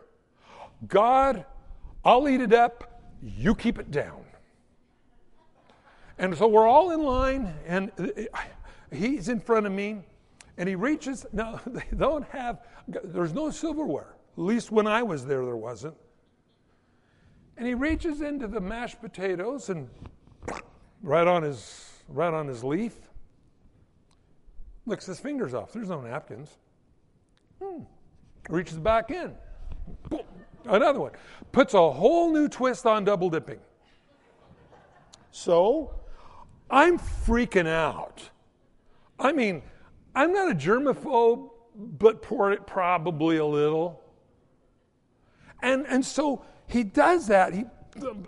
God, 0.88 1.46
I'll 2.04 2.28
eat 2.28 2.41
it 2.41 2.54
up. 2.54 3.02
You 3.22 3.56
keep 3.56 3.80
it 3.80 3.91
down. 3.91 4.24
And 6.17 6.38
so 6.38 6.48
we're 6.48 6.67
all 6.67 6.91
in 6.91 7.02
line, 7.02 7.52
and 7.65 7.91
uh, 7.98 8.08
uh, 8.34 8.39
he's 8.94 9.28
in 9.28 9.39
front 9.39 9.65
of 9.65 9.72
me, 9.72 10.02
and 10.57 10.67
he 10.67 10.75
reaches. 10.75 11.25
Now, 11.33 11.59
they 11.67 11.83
don't 11.97 12.27
have, 12.29 12.61
there's 12.87 13.33
no 13.33 13.49
silverware. 13.49 14.15
At 14.37 14.43
least 14.43 14.71
when 14.71 14.87
I 14.87 15.03
was 15.03 15.25
there, 15.25 15.45
there 15.45 15.57
wasn't. 15.57 15.95
And 17.57 17.67
he 17.67 17.73
reaches 17.73 18.21
into 18.21 18.47
the 18.47 18.61
mashed 18.61 19.01
potatoes 19.01 19.69
and 19.69 19.89
right 21.03 21.27
on 21.27 21.43
his, 21.43 22.03
right 22.07 22.33
on 22.33 22.47
his 22.47 22.63
leaf, 22.63 22.95
licks 24.85 25.05
his 25.05 25.19
fingers 25.19 25.53
off. 25.53 25.73
There's 25.73 25.89
no 25.89 26.01
napkins. 26.01 26.57
Hmm. 27.61 27.83
Reaches 28.49 28.79
back 28.79 29.11
in. 29.11 29.33
Boom. 30.09 30.21
Another 30.65 30.99
one. 30.99 31.11
Puts 31.51 31.73
a 31.73 31.91
whole 31.91 32.31
new 32.31 32.47
twist 32.47 32.85
on 32.85 33.03
double 33.03 33.29
dipping. 33.29 33.59
So 35.31 35.93
I'm 36.69 36.97
freaking 36.97 37.67
out. 37.67 38.29
I 39.19 39.31
mean, 39.31 39.61
I'm 40.15 40.34
not 40.34 40.52
a 40.52 40.56
germaphobe, 40.56 41.50
but 41.76 42.21
probably 42.21 43.38
a 43.38 43.45
little. 43.45 44.02
And, 45.62 45.86
and 45.88 46.06
so 46.06 46.43
he 46.67 46.84
does 46.84 47.28
that. 47.28 47.54
He, 47.54 47.65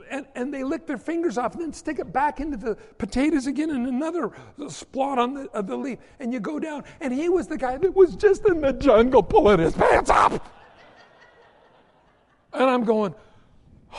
and, 0.09 0.25
and 0.35 0.53
they 0.53 0.63
lick 0.63 0.85
their 0.85 0.97
fingers 0.97 1.37
off 1.37 1.53
and 1.53 1.63
then 1.63 1.73
stick 1.73 1.99
it 1.99 2.11
back 2.11 2.39
into 2.39 2.57
the 2.57 2.75
potatoes 2.97 3.47
again 3.47 3.69
and 3.69 3.87
another 3.87 4.31
splot 4.59 5.17
on 5.17 5.33
the, 5.33 5.61
the 5.61 5.75
leaf. 5.75 5.99
And 6.19 6.33
you 6.33 6.39
go 6.39 6.59
down. 6.59 6.83
And 7.01 7.13
he 7.13 7.29
was 7.29 7.47
the 7.47 7.57
guy 7.57 7.77
that 7.77 7.95
was 7.95 8.15
just 8.15 8.45
in 8.45 8.61
the 8.61 8.73
jungle 8.73 9.23
pulling 9.23 9.59
his 9.59 9.73
pants 9.73 10.09
up. 10.09 10.45
And 12.53 12.63
I'm 12.63 12.83
going, 12.83 13.15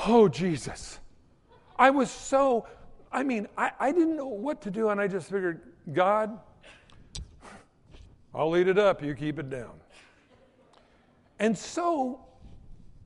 oh, 0.07 0.29
Jesus. 0.29 1.01
I 1.77 1.91
was 1.91 2.11
so, 2.11 2.67
I 3.11 3.23
mean, 3.23 3.49
I, 3.57 3.73
I 3.81 3.93
didn't 3.93 4.17
know 4.17 4.29
what 4.29 4.63
to 4.63 4.71
do. 4.71 4.91
And 4.91 5.01
I 5.01 5.09
just 5.09 5.31
figured, 5.31 5.61
God, 5.93 6.39
I'll 8.35 8.57
eat 8.57 8.69
it 8.69 8.79
up, 8.79 9.03
you 9.03 9.15
keep 9.15 9.39
it 9.39 9.51
down. 9.51 9.73
And 11.39 11.57
so 11.57 12.21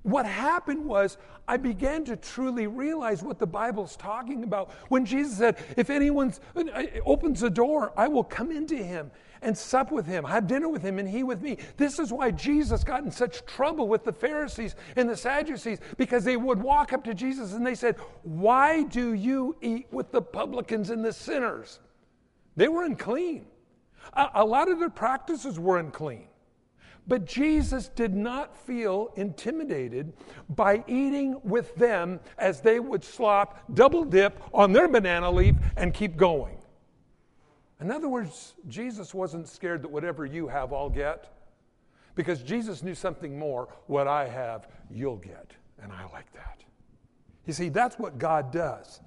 What 0.02 0.26
happened 0.26 0.86
was 0.86 1.18
I 1.46 1.56
began 1.56 2.04
to 2.06 2.16
truly 2.16 2.66
realize 2.66 3.22
what 3.22 3.38
the 3.38 3.46
Bible's 3.46 3.96
talking 3.96 4.44
about. 4.44 4.70
When 4.88 5.04
Jesus 5.04 5.36
said, 5.36 5.58
If 5.76 5.90
anyone 5.90 6.32
uh, 6.56 6.84
opens 7.04 7.40
the 7.40 7.50
door, 7.50 7.92
I 7.96 8.08
will 8.08 8.24
come 8.24 8.50
into 8.50 8.76
him 8.76 9.10
and 9.42 9.56
sup 9.56 9.92
with 9.92 10.06
him, 10.06 10.24
have 10.24 10.46
dinner 10.46 10.68
with 10.68 10.82
him, 10.82 10.98
and 10.98 11.08
he 11.08 11.22
with 11.22 11.42
me. 11.42 11.58
This 11.76 11.98
is 11.98 12.12
why 12.12 12.30
Jesus 12.30 12.84
got 12.84 13.04
in 13.04 13.10
such 13.10 13.44
trouble 13.46 13.86
with 13.86 14.04
the 14.04 14.12
Pharisees 14.12 14.76
and 14.96 15.08
the 15.08 15.16
Sadducees, 15.16 15.78
because 15.96 16.24
they 16.24 16.36
would 16.36 16.60
walk 16.62 16.92
up 16.92 17.04
to 17.04 17.14
Jesus 17.14 17.52
and 17.52 17.66
they 17.66 17.74
said, 17.74 17.96
Why 18.22 18.84
do 18.84 19.12
you 19.12 19.56
eat 19.60 19.88
with 19.90 20.10
the 20.10 20.22
publicans 20.22 20.90
and 20.90 21.04
the 21.04 21.12
sinners? 21.12 21.80
They 22.56 22.68
were 22.68 22.84
unclean. 22.84 23.46
A, 24.12 24.28
a 24.36 24.44
lot 24.44 24.70
of 24.70 24.78
their 24.78 24.90
practices 24.90 25.58
were 25.58 25.78
unclean. 25.78 26.28
But 27.06 27.24
Jesus 27.24 27.88
did 27.88 28.14
not 28.14 28.54
feel 28.54 29.12
intimidated 29.16 30.12
by 30.50 30.84
eating 30.86 31.40
with 31.42 31.74
them 31.76 32.20
as 32.36 32.60
they 32.60 32.80
would 32.80 33.02
slop, 33.02 33.64
double 33.72 34.04
dip 34.04 34.38
on 34.52 34.72
their 34.72 34.88
banana 34.88 35.30
leaf 35.30 35.54
and 35.76 35.94
keep 35.94 36.18
going. 36.18 36.58
In 37.80 37.90
other 37.90 38.08
words, 38.08 38.54
Jesus 38.68 39.14
wasn't 39.14 39.48
scared 39.48 39.82
that 39.82 39.90
whatever 39.90 40.26
you 40.26 40.48
have, 40.48 40.72
I'll 40.72 40.90
get. 40.90 41.32
Because 42.14 42.42
Jesus 42.42 42.82
knew 42.82 42.94
something 42.94 43.38
more. 43.38 43.68
What 43.86 44.06
I 44.06 44.28
have, 44.28 44.68
you'll 44.90 45.16
get. 45.16 45.52
And 45.80 45.92
I 45.92 46.04
like 46.12 46.30
that. 46.32 46.64
You 47.46 47.52
see, 47.54 47.70
that's 47.70 47.98
what 47.98 48.18
God 48.18 48.52
does. 48.52 49.00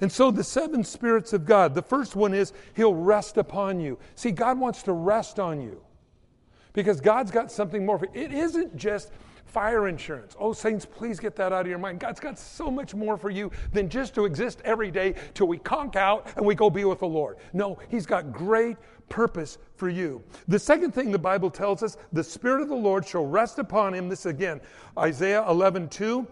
And 0.00 0.10
so 0.10 0.30
the 0.30 0.44
seven 0.44 0.84
spirits 0.84 1.32
of 1.32 1.44
God, 1.44 1.74
the 1.74 1.82
first 1.82 2.16
one 2.16 2.34
is 2.34 2.52
He'll 2.74 2.94
rest 2.94 3.36
upon 3.36 3.80
you. 3.80 3.98
See, 4.14 4.30
God 4.30 4.58
wants 4.58 4.82
to 4.84 4.92
rest 4.92 5.38
on 5.38 5.60
you 5.60 5.80
because 6.72 7.00
God's 7.00 7.30
got 7.30 7.50
something 7.50 7.84
more 7.84 7.98
for 7.98 8.06
you. 8.06 8.22
It 8.22 8.32
isn't 8.32 8.76
just 8.76 9.10
fire 9.46 9.86
insurance. 9.86 10.34
Oh, 10.38 10.52
saints, 10.52 10.84
please 10.84 11.20
get 11.20 11.36
that 11.36 11.52
out 11.52 11.60
of 11.60 11.68
your 11.68 11.78
mind. 11.78 12.00
God's 12.00 12.18
got 12.18 12.38
so 12.38 12.70
much 12.70 12.94
more 12.94 13.16
for 13.16 13.30
you 13.30 13.52
than 13.72 13.88
just 13.88 14.14
to 14.16 14.24
exist 14.24 14.60
every 14.64 14.90
day 14.90 15.14
till 15.32 15.46
we 15.46 15.58
conk 15.58 15.94
out 15.94 16.26
and 16.36 16.44
we 16.44 16.56
go 16.56 16.68
be 16.68 16.84
with 16.84 16.98
the 16.98 17.06
Lord. 17.06 17.36
No, 17.52 17.78
He's 17.88 18.04
got 18.04 18.32
great 18.32 18.76
purpose 19.08 19.58
for 19.76 19.88
you. 19.88 20.22
The 20.48 20.58
second 20.58 20.92
thing 20.92 21.12
the 21.12 21.18
Bible 21.18 21.50
tells 21.50 21.82
us 21.82 21.96
the 22.12 22.24
Spirit 22.24 22.62
of 22.62 22.68
the 22.68 22.74
Lord 22.74 23.06
shall 23.06 23.26
rest 23.26 23.58
upon 23.58 23.94
him. 23.94 24.08
This 24.08 24.26
again, 24.26 24.60
Isaiah 24.98 25.44
11 25.48 25.88
2. 25.88 26.26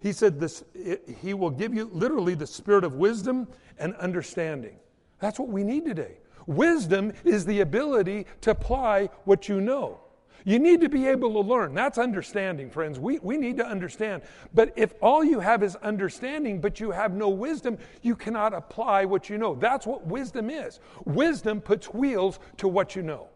He 0.00 0.12
said, 0.12 0.38
this, 0.38 0.64
it, 0.74 1.02
He 1.20 1.34
will 1.34 1.50
give 1.50 1.74
you 1.74 1.90
literally 1.92 2.34
the 2.34 2.46
spirit 2.46 2.84
of 2.84 2.94
wisdom 2.94 3.48
and 3.78 3.94
understanding. 3.96 4.78
That's 5.18 5.38
what 5.38 5.48
we 5.48 5.64
need 5.64 5.84
today. 5.84 6.18
Wisdom 6.46 7.12
is 7.24 7.44
the 7.44 7.60
ability 7.60 8.26
to 8.42 8.52
apply 8.52 9.10
what 9.24 9.48
you 9.48 9.60
know. 9.60 10.00
You 10.44 10.58
need 10.58 10.80
to 10.80 10.88
be 10.88 11.06
able 11.06 11.32
to 11.34 11.40
learn. 11.40 11.74
That's 11.74 11.98
understanding, 11.98 12.70
friends. 12.70 12.98
We, 12.98 13.18
we 13.18 13.36
need 13.36 13.58
to 13.58 13.66
understand. 13.66 14.22
But 14.54 14.72
if 14.76 14.94
all 15.02 15.22
you 15.22 15.40
have 15.40 15.62
is 15.62 15.76
understanding, 15.76 16.60
but 16.60 16.80
you 16.80 16.90
have 16.90 17.12
no 17.12 17.28
wisdom, 17.28 17.76
you 18.00 18.16
cannot 18.16 18.54
apply 18.54 19.04
what 19.04 19.28
you 19.28 19.36
know. 19.36 19.54
That's 19.54 19.86
what 19.86 20.06
wisdom 20.06 20.48
is. 20.48 20.80
Wisdom 21.04 21.60
puts 21.60 21.92
wheels 21.92 22.38
to 22.58 22.68
what 22.68 22.96
you 22.96 23.02
know. 23.02 23.28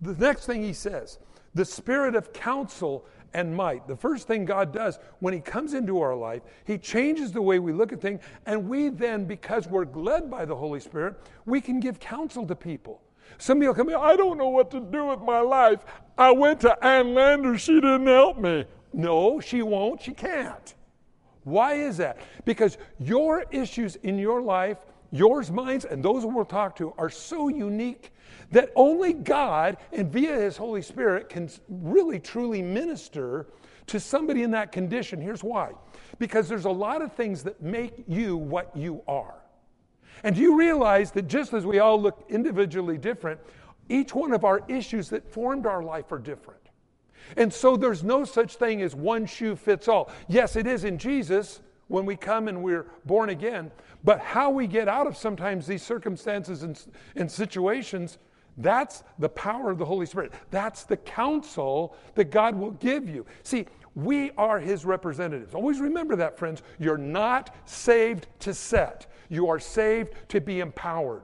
The 0.00 0.14
next 0.14 0.46
thing 0.46 0.62
he 0.62 0.72
says 0.72 1.18
the 1.54 1.64
spirit 1.64 2.14
of 2.14 2.32
counsel 2.32 3.06
and 3.34 3.54
might. 3.54 3.86
The 3.86 3.96
first 3.96 4.26
thing 4.26 4.44
God 4.44 4.72
does 4.72 4.98
when 5.20 5.34
He 5.34 5.40
comes 5.40 5.74
into 5.74 6.00
our 6.00 6.14
life, 6.14 6.42
He 6.64 6.78
changes 6.78 7.32
the 7.32 7.42
way 7.42 7.58
we 7.58 7.72
look 7.72 7.92
at 7.92 8.00
things, 8.00 8.20
and 8.46 8.68
we 8.68 8.88
then, 8.88 9.24
because 9.24 9.66
we're 9.66 9.86
led 9.86 10.30
by 10.30 10.44
the 10.44 10.56
Holy 10.56 10.80
Spirit, 10.80 11.16
we 11.46 11.60
can 11.60 11.80
give 11.80 11.98
counsel 12.00 12.46
to 12.46 12.54
people. 12.54 13.00
Somebody 13.38 13.68
will 13.68 13.74
come 13.74 13.88
in, 13.88 13.96
I 13.96 14.16
don't 14.16 14.38
know 14.38 14.48
what 14.48 14.70
to 14.72 14.80
do 14.80 15.06
with 15.06 15.20
my 15.20 15.40
life. 15.40 15.80
I 16.18 16.30
went 16.32 16.60
to 16.60 16.84
Ann 16.84 17.14
Lander, 17.14 17.56
she 17.58 17.74
didn't 17.74 18.06
help 18.06 18.38
me. 18.38 18.64
No, 18.92 19.40
she 19.40 19.62
won't, 19.62 20.02
she 20.02 20.12
can't. 20.12 20.74
Why 21.44 21.74
is 21.74 21.96
that? 21.96 22.18
Because 22.44 22.78
your 22.98 23.44
issues 23.50 23.96
in 23.96 24.18
your 24.18 24.42
life, 24.42 24.78
yours, 25.12 25.52
mine, 25.52 25.82
and 25.90 26.02
those 26.02 26.24
we'll 26.24 26.44
talk 26.44 26.74
to, 26.76 26.92
are 26.98 27.10
so 27.10 27.48
unique 27.48 28.12
that 28.50 28.70
only 28.74 29.12
God 29.12 29.76
and 29.92 30.10
via 30.10 30.34
His 30.34 30.56
Holy 30.56 30.82
Spirit 30.82 31.28
can 31.28 31.48
really 31.68 32.18
truly 32.18 32.62
minister 32.62 33.46
to 33.86 34.00
somebody 34.00 34.42
in 34.42 34.50
that 34.52 34.72
condition. 34.72 35.20
Here's 35.20 35.44
why 35.44 35.72
because 36.18 36.48
there's 36.48 36.66
a 36.66 36.70
lot 36.70 37.02
of 37.02 37.12
things 37.12 37.42
that 37.42 37.62
make 37.62 38.04
you 38.06 38.36
what 38.36 38.74
you 38.76 39.02
are. 39.08 39.34
And 40.24 40.36
do 40.36 40.42
you 40.42 40.56
realize 40.56 41.10
that 41.12 41.26
just 41.26 41.52
as 41.52 41.66
we 41.66 41.78
all 41.78 42.00
look 42.00 42.24
individually 42.28 42.96
different, 42.96 43.40
each 43.88 44.14
one 44.14 44.32
of 44.32 44.44
our 44.44 44.62
issues 44.68 45.08
that 45.10 45.28
formed 45.28 45.66
our 45.66 45.82
life 45.82 46.12
are 46.12 46.18
different? 46.18 46.60
And 47.36 47.52
so 47.52 47.76
there's 47.76 48.04
no 48.04 48.24
such 48.24 48.56
thing 48.56 48.82
as 48.82 48.94
one 48.94 49.26
shoe 49.26 49.56
fits 49.56 49.88
all. 49.88 50.10
Yes, 50.28 50.54
it 50.56 50.66
is 50.66 50.84
in 50.84 50.98
Jesus 50.98 51.60
when 51.92 52.06
we 52.06 52.16
come 52.16 52.48
and 52.48 52.62
we're 52.62 52.86
born 53.04 53.28
again, 53.28 53.70
but 54.02 54.18
how 54.18 54.50
we 54.50 54.66
get 54.66 54.88
out 54.88 55.06
of 55.06 55.16
sometimes 55.16 55.66
these 55.66 55.82
circumstances 55.82 56.62
and, 56.62 56.82
and 57.16 57.30
situations 57.30 58.18
that's 58.58 59.02
the 59.18 59.28
power 59.28 59.70
of 59.70 59.78
the 59.78 59.84
Holy 59.84 60.06
Spirit. 60.06 60.32
That's 60.50 60.84
the 60.84 60.96
counsel 60.96 61.96
that 62.14 62.30
God 62.30 62.54
will 62.54 62.72
give 62.72 63.08
you. 63.08 63.24
See, 63.42 63.66
we 63.94 64.30
are 64.32 64.58
His 64.58 64.84
representatives. 64.84 65.54
Always 65.54 65.80
remember 65.80 66.16
that, 66.16 66.38
friends. 66.38 66.62
You're 66.78 66.98
not 66.98 67.54
saved 67.64 68.26
to 68.40 68.54
set, 68.54 69.10
you 69.28 69.48
are 69.48 69.58
saved 69.58 70.12
to 70.28 70.40
be 70.40 70.60
empowered. 70.60 71.22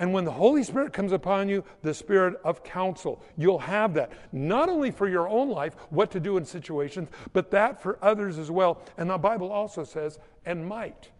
And 0.00 0.14
when 0.14 0.24
the 0.24 0.32
Holy 0.32 0.64
Spirit 0.64 0.94
comes 0.94 1.12
upon 1.12 1.50
you, 1.50 1.62
the 1.82 1.92
spirit 1.92 2.40
of 2.42 2.64
counsel, 2.64 3.22
you'll 3.36 3.58
have 3.58 3.92
that. 3.94 4.10
Not 4.32 4.70
only 4.70 4.90
for 4.90 5.06
your 5.06 5.28
own 5.28 5.50
life, 5.50 5.76
what 5.90 6.10
to 6.12 6.18
do 6.18 6.38
in 6.38 6.44
situations, 6.44 7.10
but 7.34 7.50
that 7.50 7.82
for 7.82 7.98
others 8.00 8.38
as 8.38 8.50
well. 8.50 8.80
And 8.96 9.10
the 9.10 9.18
Bible 9.18 9.52
also 9.52 9.84
says, 9.84 10.18
and 10.46 10.66
might. 10.66 11.10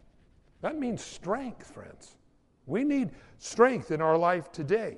That 0.62 0.78
means 0.78 1.04
strength, 1.04 1.70
friends. 1.70 2.16
We 2.64 2.82
need 2.82 3.10
strength 3.38 3.90
in 3.90 4.00
our 4.00 4.16
life 4.16 4.50
today. 4.50 4.96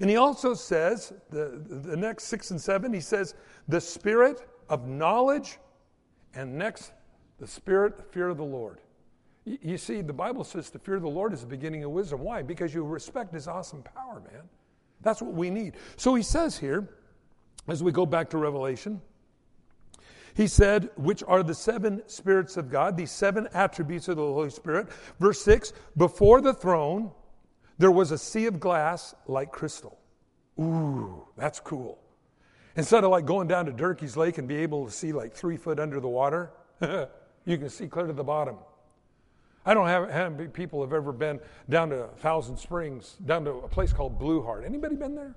And 0.00 0.10
he 0.10 0.16
also 0.16 0.52
says, 0.52 1.12
the, 1.30 1.62
the 1.64 1.96
next 1.96 2.24
six 2.24 2.50
and 2.50 2.60
seven, 2.60 2.92
he 2.92 3.00
says, 3.00 3.36
the 3.68 3.80
spirit 3.80 4.48
of 4.68 4.88
knowledge, 4.88 5.58
and 6.34 6.58
next, 6.58 6.92
the 7.38 7.46
spirit, 7.46 8.12
fear 8.12 8.28
of 8.28 8.38
the 8.38 8.42
Lord. 8.42 8.80
You, 9.44 9.78
see, 9.78 10.02
the 10.02 10.12
Bible 10.12 10.44
says 10.44 10.70
the 10.70 10.78
fear 10.78 10.96
of 10.96 11.02
the 11.02 11.08
Lord 11.08 11.32
is 11.32 11.40
the 11.40 11.46
beginning 11.46 11.82
of 11.84 11.90
wisdom. 11.90 12.20
Why? 12.20 12.42
Because 12.42 12.74
you 12.74 12.84
respect 12.84 13.32
his 13.32 13.48
awesome 13.48 13.82
power, 13.82 14.20
man. 14.20 14.42
That's 15.00 15.22
what 15.22 15.32
we 15.32 15.48
need. 15.48 15.74
So 15.96 16.14
he 16.14 16.22
says 16.22 16.58
here, 16.58 16.88
as 17.66 17.82
we 17.82 17.90
go 17.90 18.04
back 18.04 18.28
to 18.30 18.38
Revelation, 18.38 19.00
he 20.34 20.46
said, 20.46 20.90
which 20.96 21.22
are 21.26 21.42
the 21.42 21.54
seven 21.54 22.02
spirits 22.06 22.56
of 22.56 22.70
God, 22.70 22.96
these 22.96 23.10
seven 23.10 23.48
attributes 23.54 24.08
of 24.08 24.16
the 24.16 24.22
Holy 24.22 24.50
Spirit. 24.50 24.88
Verse 25.18 25.40
6 25.42 25.72
Before 25.96 26.40
the 26.40 26.54
throne, 26.54 27.10
there 27.78 27.90
was 27.90 28.12
a 28.12 28.18
sea 28.18 28.46
of 28.46 28.60
glass 28.60 29.14
like 29.26 29.50
crystal. 29.50 29.98
Ooh, 30.58 31.26
that's 31.36 31.60
cool. 31.60 31.98
Instead 32.76 33.04
of 33.04 33.10
like 33.10 33.24
going 33.24 33.48
down 33.48 33.66
to 33.66 33.72
Dierkes 33.72 34.16
Lake 34.16 34.38
and 34.38 34.46
be 34.46 34.56
able 34.56 34.84
to 34.84 34.90
see 34.90 35.12
like 35.12 35.32
three 35.32 35.56
foot 35.56 35.80
under 35.80 35.98
the 35.98 36.08
water, 36.08 36.52
you 36.80 37.58
can 37.58 37.68
see 37.68 37.88
clear 37.88 38.06
to 38.06 38.12
the 38.12 38.22
bottom. 38.22 38.56
I 39.64 39.74
don't 39.74 39.86
have, 39.86 40.10
how 40.10 40.28
many 40.30 40.48
people 40.48 40.80
have 40.80 40.92
ever 40.92 41.12
been 41.12 41.38
down 41.68 41.90
to 41.90 42.08
Thousand 42.18 42.56
Springs, 42.56 43.16
down 43.26 43.44
to 43.44 43.50
a 43.50 43.68
place 43.68 43.92
called 43.92 44.18
Blue 44.18 44.42
Heart. 44.42 44.64
Anybody 44.64 44.96
been 44.96 45.14
there? 45.14 45.34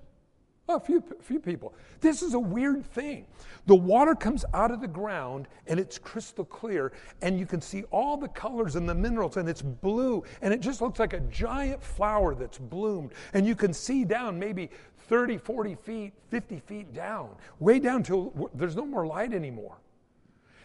Oh, 0.69 0.77
a 0.77 0.79
few, 0.79 1.03
a 1.19 1.21
few 1.21 1.41
people. 1.41 1.73
This 1.99 2.21
is 2.21 2.35
a 2.35 2.39
weird 2.39 2.85
thing. 2.85 3.25
The 3.65 3.75
water 3.75 4.15
comes 4.15 4.45
out 4.53 4.71
of 4.71 4.79
the 4.79 4.87
ground 4.87 5.49
and 5.67 5.77
it's 5.77 5.97
crystal 5.97 6.45
clear, 6.45 6.93
and 7.21 7.37
you 7.37 7.45
can 7.45 7.59
see 7.59 7.83
all 7.91 8.15
the 8.15 8.29
colors 8.29 8.77
and 8.77 8.87
the 8.87 8.95
minerals, 8.95 9.35
and 9.35 9.49
it's 9.49 9.61
blue, 9.61 10.23
and 10.41 10.53
it 10.53 10.61
just 10.61 10.81
looks 10.81 10.99
like 10.99 11.11
a 11.11 11.19
giant 11.21 11.83
flower 11.83 12.33
that's 12.33 12.57
bloomed. 12.57 13.11
And 13.33 13.45
you 13.45 13.55
can 13.55 13.73
see 13.73 14.05
down 14.05 14.39
maybe 14.39 14.69
30, 15.09 15.37
40 15.37 15.75
feet, 15.75 16.13
50 16.29 16.59
feet 16.59 16.93
down, 16.93 17.31
way 17.59 17.77
down 17.77 18.01
till 18.01 18.49
there's 18.53 18.77
no 18.77 18.85
more 18.85 19.05
light 19.05 19.33
anymore. 19.33 19.75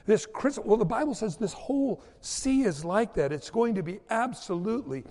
This 0.09 0.25
crystal, 0.25 0.65
well, 0.65 0.79
the 0.79 0.87
Bible 0.87 1.15
says 1.15 1.37
this 1.37 1.53
whole 1.53 2.03
sea 2.23 2.63
is 2.63 2.83
like 2.83 3.13
that. 3.13 3.31
It's 3.31 3.51
going 3.51 3.75
to 3.75 3.83
be 3.83 4.01
absolutely 4.09 5.05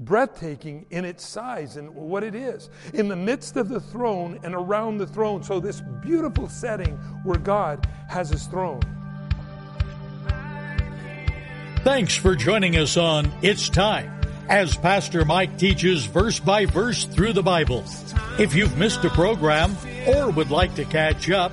breathtaking 0.00 0.84
in 0.90 1.04
its 1.04 1.24
size 1.24 1.76
and 1.76 1.94
what 1.94 2.24
it 2.24 2.34
is. 2.34 2.68
In 2.92 3.06
the 3.06 3.14
midst 3.14 3.56
of 3.56 3.68
the 3.68 3.78
throne 3.78 4.40
and 4.42 4.52
around 4.52 4.98
the 4.98 5.06
throne. 5.06 5.44
So, 5.44 5.60
this 5.60 5.80
beautiful 6.02 6.48
setting 6.48 6.96
where 7.22 7.38
God 7.38 7.86
has 8.08 8.30
his 8.30 8.48
throne. 8.48 8.80
Thanks 11.84 12.16
for 12.16 12.34
joining 12.34 12.76
us 12.76 12.96
on 12.96 13.30
It's 13.42 13.68
Time 13.68 14.20
as 14.48 14.76
Pastor 14.76 15.24
Mike 15.24 15.56
teaches 15.56 16.06
verse 16.06 16.40
by 16.40 16.66
verse 16.66 17.04
through 17.04 17.34
the 17.34 17.44
Bible. 17.44 17.84
If 18.40 18.56
you've 18.56 18.76
missed 18.76 19.04
a 19.04 19.10
program 19.10 19.76
or 20.04 20.30
would 20.30 20.50
like 20.50 20.74
to 20.74 20.84
catch 20.84 21.30
up, 21.30 21.52